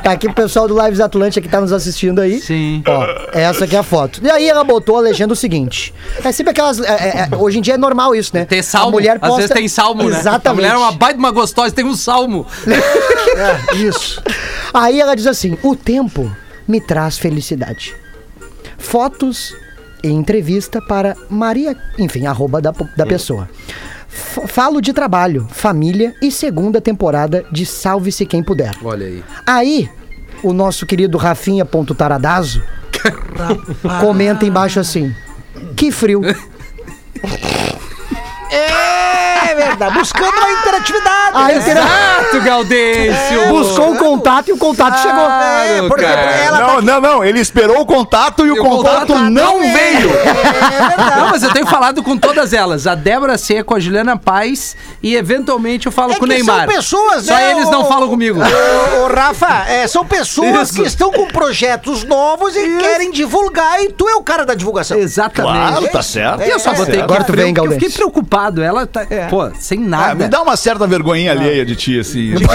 [0.03, 2.41] Tá aqui o pessoal do Lives Atlântida que tá nos assistindo aí.
[2.41, 2.83] Sim.
[2.87, 4.19] Ó, essa aqui é a foto.
[4.23, 5.93] E aí ela botou a legenda o seguinte.
[6.23, 6.79] É sempre aquelas.
[6.79, 8.45] é, é, é, hoje em dia é normal isso, né?
[8.45, 8.87] Ter salmo.
[8.87, 10.15] A mulher Às vezes tem salmo, né?
[10.15, 10.55] A Exatamente.
[10.55, 12.47] mulher é uma baita de uma gostosa, tem um salmo.
[13.75, 14.21] Isso.
[14.73, 16.31] Aí ela diz assim: o tempo
[16.67, 17.95] me traz felicidade.
[18.77, 19.55] Fotos
[20.03, 23.47] e entrevista para Maria, enfim, arroba da, da pessoa.
[24.11, 28.73] F- falo de trabalho, família e segunda temporada de Salve-se Quem Puder.
[28.83, 29.23] Olha aí.
[29.45, 29.89] Aí,
[30.43, 32.61] o nosso querido Rafinha.taradazo
[34.01, 35.13] comenta embaixo assim:
[35.75, 36.21] que frio.
[38.53, 38.80] É
[39.55, 39.93] verdade.
[39.97, 41.37] Buscando a interatividade.
[41.37, 41.59] Né?
[41.59, 43.47] o cara Exato, Gaudêncio.
[43.49, 45.29] buscou o contato e o contato chegou.
[45.29, 46.21] É, porque cara.
[46.21, 47.23] ela tá Não, não, não.
[47.23, 49.71] Ele esperou o contato e o, o contato, contato não é.
[49.73, 50.09] veio.
[51.17, 52.87] Não, mas eu tenho falado com todas elas.
[52.87, 56.65] A Débora Seco, a Juliana Paz e eventualmente eu falo É com o Neymar.
[56.65, 58.39] São pessoas, Só né, eles não ô- falam comigo.
[58.41, 60.75] Ô, ô, Rafa, é, são pessoas Isso.
[60.81, 64.97] que estão com projetos novos e querem divulgar, e tu é o cara da divulgação.
[64.97, 65.71] Exatamente.
[65.71, 66.41] Claro, tá certo.
[66.43, 67.03] E eu só É, botei é.
[67.03, 68.61] Agora tu vem, porque eu fiquei preocupado.
[68.61, 69.01] Ela tá.
[69.29, 70.15] Pô, sem Ah, nada.
[70.15, 72.33] me dá uma certa vergonhinha alheia de ti, assim.
[72.35, 72.45] De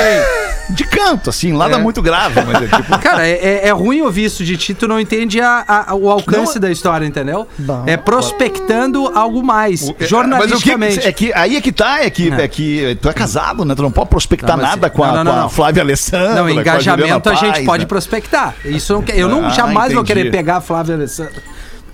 [0.68, 1.78] De canto, assim, nada É.
[1.78, 2.99] muito grave, mas é tipo.
[2.99, 6.11] Cara, é, é- é ruim ouvir isso de ti, tu não entende a- a- o
[6.11, 7.47] alcance da história, entendeu?
[7.57, 7.84] Bom.
[7.87, 11.07] É prospectando algo mais, Mas o que jornalisticamente.
[11.07, 12.39] é que aí é que tá, é que, Não.
[12.41, 13.76] é que tu é casado, né?
[13.76, 15.49] Tu não pode prospectar Não, mas- nada com a, não, não, com a não.
[15.51, 16.34] Flávia Alessandra.
[16.34, 17.89] Não, com a engajamento a, gente Paz, pode né?
[17.89, 18.55] prospectar.
[18.64, 20.18] Isso não, quer- eu não Ah, jamais vou entendi.
[20.20, 21.32] querer pegar a Flávia Alessandra.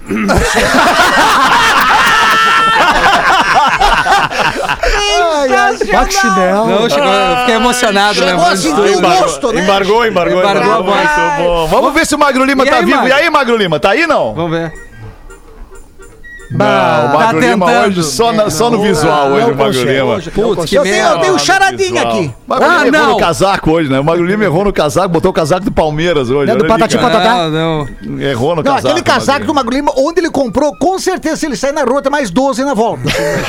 [5.48, 6.66] Bate chinelo.
[6.66, 8.28] Não, chegou, eu fiquei emocionado, né?
[8.28, 9.62] Chegou a sentir o gosto, né?
[9.62, 11.08] Embargou, embargou, Embargou a voz.
[11.38, 12.96] Bom, vamos ver se o Magro Lima E tá aí, vivo.
[12.96, 13.10] Magro?
[13.10, 14.34] E aí, Magro Lima, tá aí não?
[14.34, 14.72] Vamos ver.
[16.54, 20.20] Não, o Magro Tá hoje só, na- só no visual hoje, o Magro Lima.
[20.34, 22.34] Putz, que Eu tenho, eu tenho um charadinha aqui.
[22.46, 23.14] O Magro Ah, Lima errou não.
[23.14, 24.00] no casaco hoje, né?
[24.00, 26.50] O Magro Lima errou no casaco, botou o casaco do Palmeiras hoje.
[26.50, 26.98] Não, do Patati.
[26.98, 27.32] Patatá.
[27.32, 27.88] Ah, não.
[28.20, 28.88] Errou no Não, casaco.
[28.88, 29.62] aquele casaco do Magro Lima.
[29.62, 32.62] Magro Lima, onde ele comprou, com certeza, se ele sair na rua, tem mais 12
[32.64, 33.02] na volta.
[33.16, 33.42] é.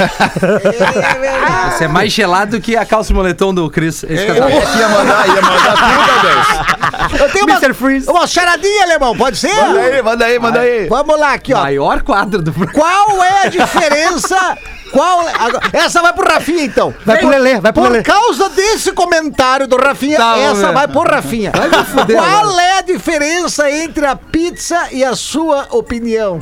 [1.73, 4.03] Isso é mais gelado que a calça e moletom do Cris.
[4.03, 4.47] Esse casaco.
[4.51, 7.73] É que ia mandar, ia mandar tudo, Eu tenho uma, Mr.
[7.73, 8.09] Freeze.
[8.09, 9.53] uma charadinha, alemão, pode ser?
[9.53, 10.87] Manda aí, manda aí, manda aí.
[10.87, 11.61] Vamos lá, aqui, ó.
[11.61, 12.51] Maior quadro do
[12.93, 14.57] Qual é a diferença?
[14.91, 16.93] Qual é- agora- essa vai pro Rafinha, então.
[17.05, 18.03] Vai pro Lelê, vai pro Por Lelê.
[18.03, 20.73] causa desse comentário do Rafinha, Tá, vamos essa ver.
[20.73, 21.51] vai pro Rafinha.
[21.55, 26.39] Vai me fuder Qual é a diferença entre a pizza e a sua opinião?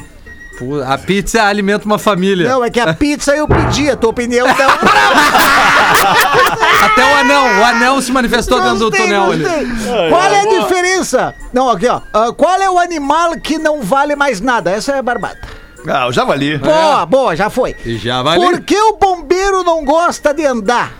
[0.59, 2.47] Pô, A pizza alimenta uma família.
[2.49, 4.53] Não, é que a pizza eu pedi, a tua opinião não.
[6.85, 7.61] Até o anão.
[7.61, 9.43] O anão se manifestou dentro do Gostei, túnel ali.
[9.43, 10.09] gostei.
[10.09, 11.33] Qual é a diferença?
[11.53, 12.01] Não, aqui, ó.
[12.13, 14.69] Ah, qual é o animal que não vale mais nada?
[14.71, 15.60] Essa é barbata.
[15.87, 16.57] Ah, o javali.
[16.57, 17.75] Boa, boa, já foi.
[17.85, 20.93] E já vai Por que o bombeiro não gosta de andar?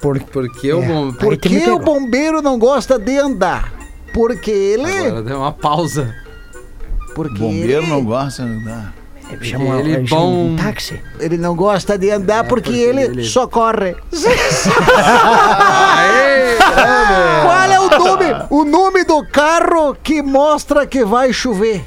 [0.00, 1.06] Porque o bom.
[1.08, 1.78] Aí Por tu me que o pegou.
[1.80, 3.72] bombeiro não gosta de andar?
[4.12, 5.06] Porque ele.
[5.08, 6.14] Agora deu uma pausa.
[7.14, 8.94] Porque Bombeiro ele, não gosta de andar.
[9.42, 11.00] Chama um- Ele chama bom- um táxi.
[11.20, 13.94] ele não gosta de andar porque, porque ele, ele- socorre.
[15.96, 16.56] Aê!
[17.42, 21.84] Qual é o nome, o nome do carro que mostra que vai chover?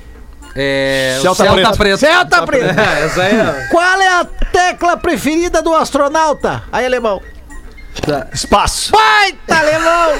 [0.56, 1.18] É.
[1.20, 1.78] o Celta Celta Preto.
[1.78, 1.98] Preto.
[2.00, 2.80] Celta Preto.
[2.80, 3.68] É, essa aí é.
[3.72, 6.64] Qual é a tecla preferida do astronauta?
[6.72, 7.22] Aí, alemão.
[8.34, 8.92] Espaço.
[8.92, 10.12] Baita, alemão!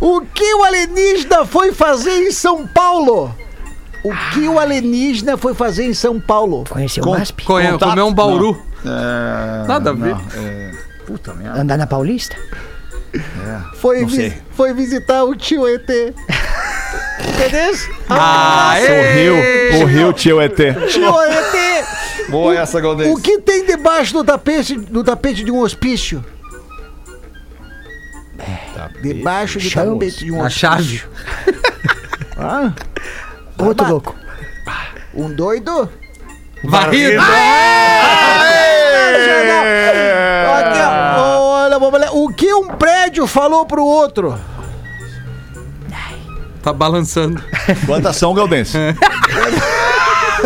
[0.00, 3.34] O que o alienígena foi fazer em São Paulo?
[4.02, 6.64] O que o alienígena foi fazer em São Paulo?
[6.68, 7.44] Conheceu o Com- MASP?
[7.44, 7.90] Contato?
[7.90, 8.60] comer um bauru.
[8.84, 10.14] É, Nada a ver.
[10.14, 10.70] não, é,
[11.06, 11.60] Puta merda.
[11.60, 12.36] Andar na Paulista?
[13.76, 14.42] Foi, Não vi- sei.
[14.52, 15.88] foi visitar o tio ET.
[17.28, 17.74] Entendeu?
[18.08, 18.90] Aê!
[18.90, 20.56] O Rio, o Rio, tio ET.
[20.56, 21.84] Tio ET!
[22.28, 23.10] Boa essa, Galdês.
[23.12, 26.24] O que tem debaixo do tapete, do tapete de um hospício?
[29.02, 30.60] Debaixo do tapete de um A hospício.
[30.60, 31.02] chave.
[33.58, 34.14] Outro louco.
[35.14, 35.88] Um doido?
[36.64, 37.20] Varrido.
[40.50, 41.38] Aqui, ó.
[41.80, 42.12] Olha.
[42.12, 44.38] O que um prédio falou pro outro?
[46.64, 47.42] Tá balançando.
[47.86, 48.78] Quantas são, Galdense?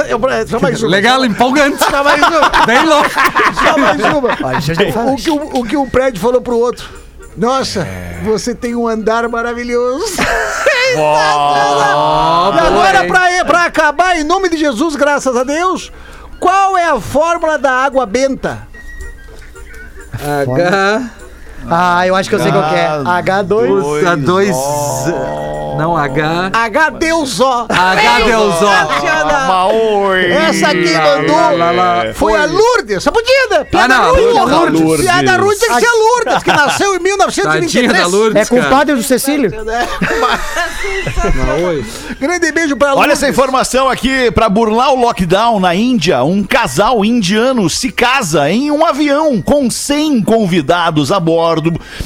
[0.08, 0.90] Eu- Só mais uma.
[0.90, 1.78] Legal, empolgante.
[1.84, 2.48] Só mais uma.
[2.66, 3.10] Bem louco.
[3.10, 4.28] Só mais uma.
[4.42, 6.88] Olha, O que, um- o que um prédio falou pro outro?
[7.36, 7.86] Nossa,
[8.24, 10.16] você tem um andar maravilhoso.
[10.18, 10.96] e
[12.58, 15.92] agora, pra, pra acabar, em nome de Jesus, graças a Deus,
[16.40, 18.66] qual é a fórmula da água benta?
[20.14, 21.10] H.
[21.70, 22.88] Ah, eu acho que eu sei qual que é.
[22.88, 23.82] H2.
[23.82, 24.56] Puta, dois.
[25.78, 26.50] Não, H.
[26.52, 27.66] H Deus ó.
[27.68, 30.14] H Deus ó.
[30.48, 32.04] Essa aqui mandou lá, lá.
[32.14, 33.00] foi a Lourdes.
[33.02, 33.64] Só podia, né?
[33.64, 34.80] Piada Ah, não, Lourdes.
[34.80, 35.06] Lourdes.
[35.06, 37.92] Piada Lourdes tem que ser a Lourdes, que nasceu em Tadinha 1923.
[37.92, 38.42] da Lourdes.
[38.42, 39.50] É compadre do Cecílio?
[42.18, 43.04] Grande beijo pra Lourdes.
[43.04, 48.50] Olha essa informação aqui, pra burlar o lockdown na Índia, um casal indiano se casa
[48.50, 51.57] em um avião com 100 convidados a bordo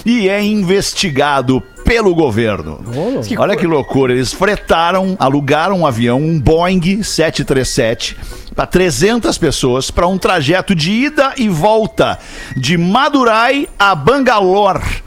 [0.05, 2.81] e é investigado pelo governo.
[3.39, 8.17] Olha que loucura, eles fretaram, alugaram um avião, um Boeing 737
[8.55, 12.19] para 300 pessoas para um trajeto de ida e volta
[12.57, 15.03] de Madurai a Bangalore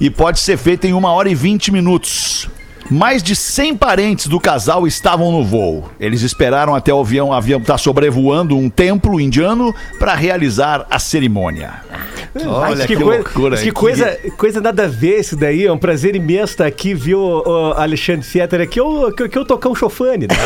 [0.00, 2.48] e pode ser feita em uma hora e 20 minutos.
[2.90, 5.90] Mais de 100 parentes do casal estavam no voo.
[5.98, 11.74] Eles esperaram até o avião, avião estar sobrevoando um templo indiano para realizar a cerimônia.
[12.46, 13.56] Olha que, que, coi- loucura.
[13.56, 15.64] que coisa, coisa nada a ver isso daí.
[15.66, 17.42] É um prazer imenso estar aqui, viu,
[17.76, 20.36] Alexandre Fetter, aqui eu, que, que eu tocar um chofane, né?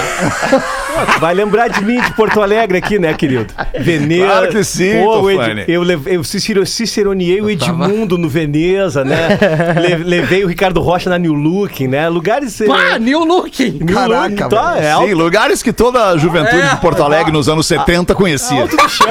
[1.18, 3.53] Vai lembrar de mim, de Porto Alegre aqui, né, querido?
[3.78, 4.24] Veneza.
[4.26, 9.05] Claro que sim, Pô, o Ed- eu, leve- eu cicero- ciceroneei o Edmundo no Veneza,
[9.05, 9.38] né?
[9.80, 12.09] Le- levei o Ricardo Rocha na New Looking, né?
[12.31, 12.59] Lugares...
[12.66, 13.70] Pá, new looking.
[13.83, 16.68] New Caraca, Looking, tá, é Sim, lugares que toda a juventude É.
[16.68, 18.62] de Porto Alegre nos anos 70 conhecia.
[18.62, 19.07] Alto do chão.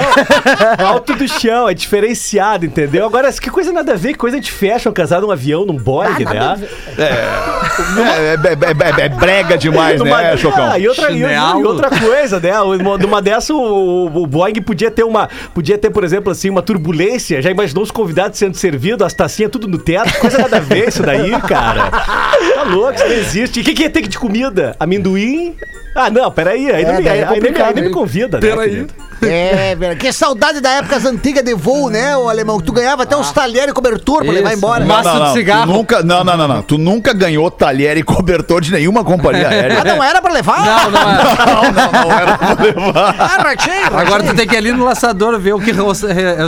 [0.88, 3.06] Alto do chão, é diferenciado, entendeu?
[3.06, 6.24] Agora, que coisa nada a ver, que coisa fecha um casado num avião, num Boeing,
[6.24, 6.58] né?
[6.98, 10.64] É, é, é- é- é brega demais, Numa- né, Chocão?
[10.72, 12.60] Ah, e, outra, e, e outra coisa, né?
[12.62, 15.30] Uma- Numa dessa, o, o Boeing podia ter uma.
[15.54, 17.42] Podia ter, por exemplo, assim, uma turbulência.
[17.42, 20.12] Já imaginou os convidados sendo servidos, as tacinhas tudo no teto?
[20.14, 21.90] Que Coisa nada a ver isso daí, cara.
[21.90, 23.60] Tá louco, isso não existe.
[23.60, 24.76] E o que, que ia ter de comida?
[24.80, 25.55] Amendoim?
[25.95, 26.70] Ah, não, peraí.
[26.72, 28.47] Aí, não, me, é aí, aí nem, me- aí me convida, né?
[28.49, 28.88] Peraí.
[29.22, 29.98] É, velho.
[29.98, 32.60] Que saudade da época antigas de voo, né, o alemão?
[32.60, 34.58] Que tu ganhava até uns talheres e cobertor pra levar Isso.
[34.58, 34.86] embora.
[34.86, 35.74] Mas- Maço de tu cigarro.
[35.74, 36.62] nunca, não, não, não, não.
[36.62, 39.80] Tu nunca ganhou talher e cobertor de nenhuma companhia aérea.
[39.82, 40.66] Ah, não era pra levar?
[40.66, 41.20] Não, não é.
[41.50, 43.16] Não, não, não era pra levar.
[43.20, 45.94] Ah, rachei, Agora tu tem que ir ali no laçador ver o que ro-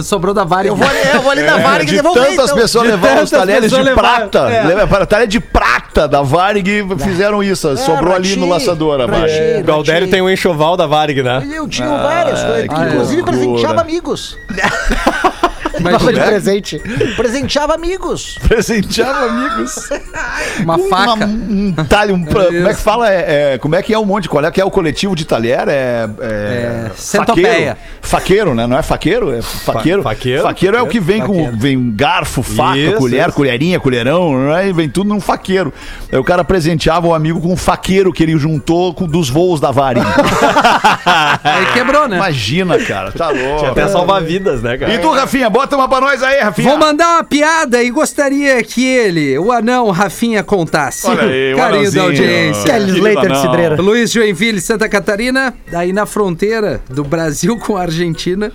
[0.04, 0.68] sobrou da Varig.
[0.70, 2.56] Eu vou ali, eu vou ali na Varig de e devolver, tantas então.
[2.58, 4.40] pessoas De levaram os talheres de prata.
[4.50, 5.06] é.
[5.06, 7.76] Talher de prata da Varig fizeram isso.
[7.78, 9.60] sobrou ali no laçador a Varig.
[9.62, 11.44] O Galdério tem um enxoval da Varig, né?
[11.52, 13.38] Eu tinha várias coisas, que que inclusive loucura.
[13.38, 14.38] presenteava amigos.
[15.82, 16.26] Mas Tava de né?
[16.26, 16.80] presente.
[17.16, 18.38] Presenteava amigos.
[18.48, 19.90] Presenteava amigos.
[20.62, 21.26] uma Uma- faca.
[21.26, 23.10] um talho, um, pra- como é que fala?
[23.12, 24.28] É, é, como é que é um monte?
[24.30, 25.68] Qual é que é o coletivo de talher?
[25.68, 27.78] É, é, É, faqueiro.
[28.02, 28.68] Faqueiro, né?
[28.68, 29.34] Não é faqueiro?
[29.34, 30.04] É faqueiro.
[30.04, 30.10] Fa-
[30.50, 30.78] faqueiro.
[30.78, 31.58] é o que vem com Faqueiro.
[31.58, 33.36] vem garfo, faca, Isso, colher, isso.
[33.36, 34.68] colherinha, colherão, né?
[34.70, 35.74] E vem tudo num faqueiro.
[36.12, 39.60] Aí o cara presenteava o amigo com um faqueiro que ele juntou com, dos voos
[39.60, 40.06] da Varig.
[41.44, 42.18] Aí quebrou, né?
[42.18, 43.66] Imagina, cara, tá louco.
[43.68, 44.94] Até salvar vidas, né, cara?
[44.94, 46.70] E tu, Rafinha, bota uma pra nós aí, Rafinha.
[46.70, 51.08] Vou mandar uma piada e gostaria que ele, o anão Rafinha, contasse.
[51.08, 52.64] Olha aí, o Carinho da audiência.
[52.64, 53.42] Kelly Slater de.
[53.42, 53.82] Cidreira.
[53.82, 58.52] Luiz Joinville, Santa Catarina, aí na fronteira do Brasil com a Argentina,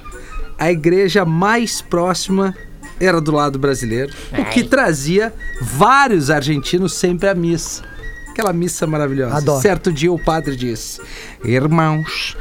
[0.59, 2.55] a igreja mais próxima
[2.99, 7.83] era do lado brasileiro, o que trazia vários argentinos sempre à missa.
[8.31, 9.37] Aquela missa maravilhosa.
[9.37, 9.63] Adoro.
[9.63, 11.01] Certo dia o padre disse:
[11.45, 12.37] Irmãos,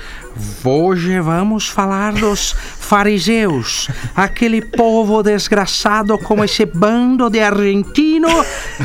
[0.64, 8.28] hoje vamos falar dos fariseus, aquele povo desgraçado como esse bando de argentino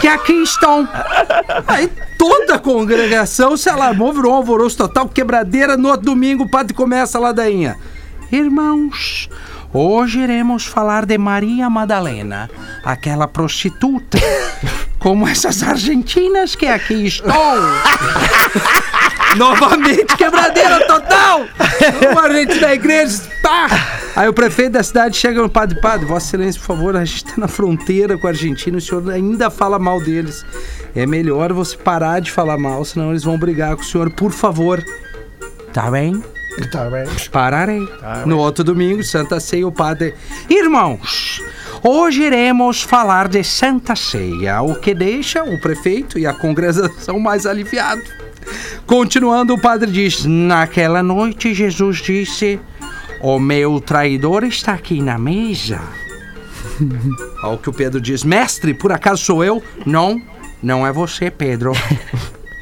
[0.01, 0.89] que aqui estão.
[1.67, 5.77] Aí toda a congregação se alarmou, virou um alvoroço total, quebradeira.
[5.77, 7.77] No outro domingo o padre começa a ladainha.
[8.31, 9.29] Irmãos,
[9.73, 12.49] hoje iremos falar de Maria Madalena,
[12.85, 14.19] aquela prostituta,
[15.01, 17.33] como essas argentinas que aqui estão.
[19.37, 21.47] Novamente quebradeira total!
[22.13, 23.69] Uma gente da igreja, pá!
[24.15, 27.25] Aí o prefeito da cidade chega no padre, padre, Vossa Excelência, por favor, a gente
[27.25, 30.45] tá na fronteira com a Argentina, o senhor ainda fala mal deles.
[30.95, 34.33] É melhor você parar de falar mal, senão eles vão brigar com o senhor, por
[34.33, 34.85] favor.
[35.73, 36.23] Tá bem?
[36.73, 37.05] Tá bem.
[37.31, 37.89] Pararei.
[38.27, 40.13] no outro domingo, Santa Ceia, o padre.
[40.49, 41.41] Irmãos,
[41.83, 47.47] hoje iremos falar de Santa Ceia, o que deixa o prefeito e a congregação mais
[47.47, 48.09] aliviados.
[48.87, 52.61] Continuando, o padre diz: Naquela noite, Jesus disse:
[53.21, 55.81] O meu traidor está aqui na mesa.
[57.43, 59.63] Ao que o Pedro diz: Mestre, por acaso sou eu?
[59.87, 60.21] Não,
[60.63, 61.73] não é você, Pedro.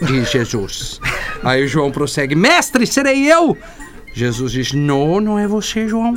[0.00, 1.00] Diz Jesus.
[1.42, 3.56] Aí João prossegue: Mestre, serei eu?
[4.14, 6.14] Jesus diz: Não, não é você, João.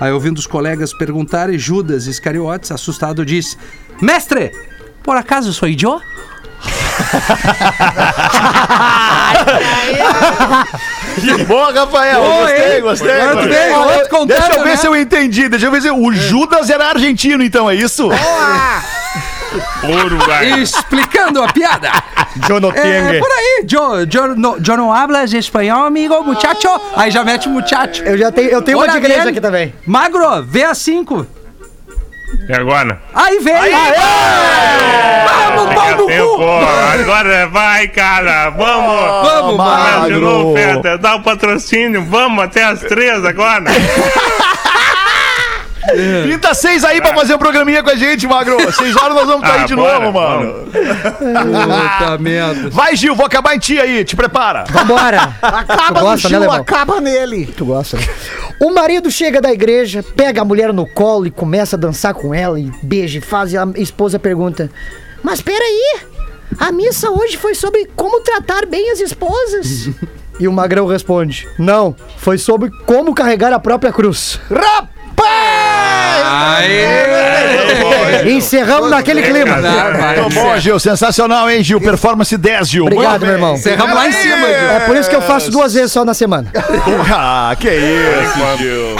[0.00, 3.56] Aí, ouvindo os colegas perguntarem, Judas Iscariotes, assustado, diz:
[4.00, 4.50] Mestre,
[5.02, 6.00] por acaso sou eu?
[11.46, 12.22] Boa, Rafael.
[12.22, 12.82] Boa, gostei, hein?
[12.82, 13.34] gostei.
[13.34, 13.70] Gostei.
[13.72, 14.76] Olha, Deixa eu ver né?
[14.76, 15.48] se eu entendi.
[15.48, 18.08] Deixa eu ver se o Judas era argentino, então, é isso?
[19.82, 20.60] Uruguai.
[20.60, 21.90] Explicando a piada.
[22.48, 23.66] Eu não É, por aí.
[23.68, 26.68] Yo, yo, no, yo no hablas espanhol, amigo, muchacho.
[26.96, 28.02] Aí já mete muchacho.
[28.04, 29.30] Eu já tenho, eu tenho uma de igreja bem.
[29.30, 29.74] aqui também.
[29.86, 31.26] Magro, vê a 5.
[32.48, 33.00] E agora?
[33.12, 33.54] Aí vem.
[35.24, 36.36] Vamos, Fica pau no tempo.
[36.36, 36.42] cu.
[37.00, 38.50] Agora vai, cara.
[38.50, 39.28] Vamos.
[39.28, 40.20] Vamos, Magro.
[40.20, 42.04] novo, Feta, dá o patrocínio.
[42.04, 43.64] Vamos até as três agora.
[46.26, 48.56] Pinta seis aí pra fazer um programinha com a gente, Magro.
[48.72, 50.66] Seis horas nós vamos estar aí Ah, de bora, novo, mano.
[50.70, 52.70] Puta merda.
[52.70, 54.04] Vai, Gil, vou acabar em ti aí.
[54.04, 54.64] Te prepara.
[54.70, 55.34] Vambora.
[55.40, 56.54] Acaba Tu gosta, no né, Gil, Lebão?
[56.56, 57.46] acaba nele.
[57.46, 58.04] Tu gosta, né?
[58.60, 62.34] O marido chega da igreja, pega a mulher no colo e começa a dançar com
[62.34, 63.52] ela e beija e faz.
[63.52, 64.70] E a esposa pergunta:
[65.22, 66.00] Mas peraí,
[66.58, 69.88] a missa hoje foi sobre como tratar bem as esposas.
[70.38, 74.38] e o magrão responde: Não, foi sobre como carregar a própria cruz.
[74.50, 75.69] Rapaz!
[76.30, 78.30] Aê!
[78.32, 79.56] Encerramos naquele clima.
[79.56, 80.78] Muito bom, Gil.
[80.78, 81.80] Sensacional, hein, Gil?
[81.80, 82.84] Performance 10, Gil.
[82.84, 83.54] Obrigado, meu irmão.
[83.54, 84.70] Encerramos lá em cima, Gil.
[84.70, 86.50] É por isso que eu faço duas vezes só na semana.
[87.12, 88.96] Ah, que isso, Gil.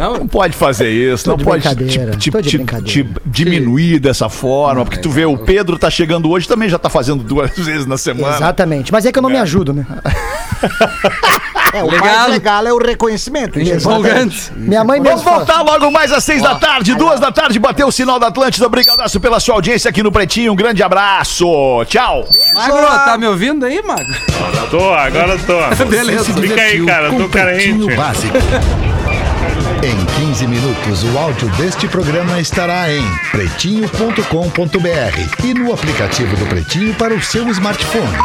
[0.00, 2.38] Não pode fazer isso, Tô não de pode brincadeira, te, tô
[3.26, 7.22] diminuir dessa forma, porque tu vê, o Pedro tá chegando hoje, também já tá fazendo
[7.22, 8.34] duas vezes na semana.
[8.34, 8.90] Exatamente.
[8.90, 9.84] Mas é que eu não me ajudo, né?
[11.72, 12.06] É, o Legal.
[12.06, 13.60] mais legal é o reconhecimento.
[13.60, 14.52] Empolgante.
[14.56, 17.86] Minha mãe Vamos mesmo voltar logo mais às seis da tarde, duas da tarde, bateu
[17.86, 18.66] o sinal da Atlântida.
[18.66, 20.52] Obrigadaço pela sua audiência aqui no Pretinho.
[20.52, 21.46] Um grande abraço.
[21.86, 22.28] Tchau.
[22.54, 24.14] Magro, tá me ouvindo aí, Magro?
[24.70, 25.58] Tô, agora tô.
[25.86, 26.32] Beleza.
[26.32, 27.96] Fica aí, cara, eu com tô Pretinho carente.
[27.96, 28.36] Básico.
[29.82, 33.02] Em 15 minutos, o áudio deste programa estará em
[33.32, 34.20] pretinho.com.br
[35.42, 38.18] e no aplicativo do Pretinho para o seu smartphone.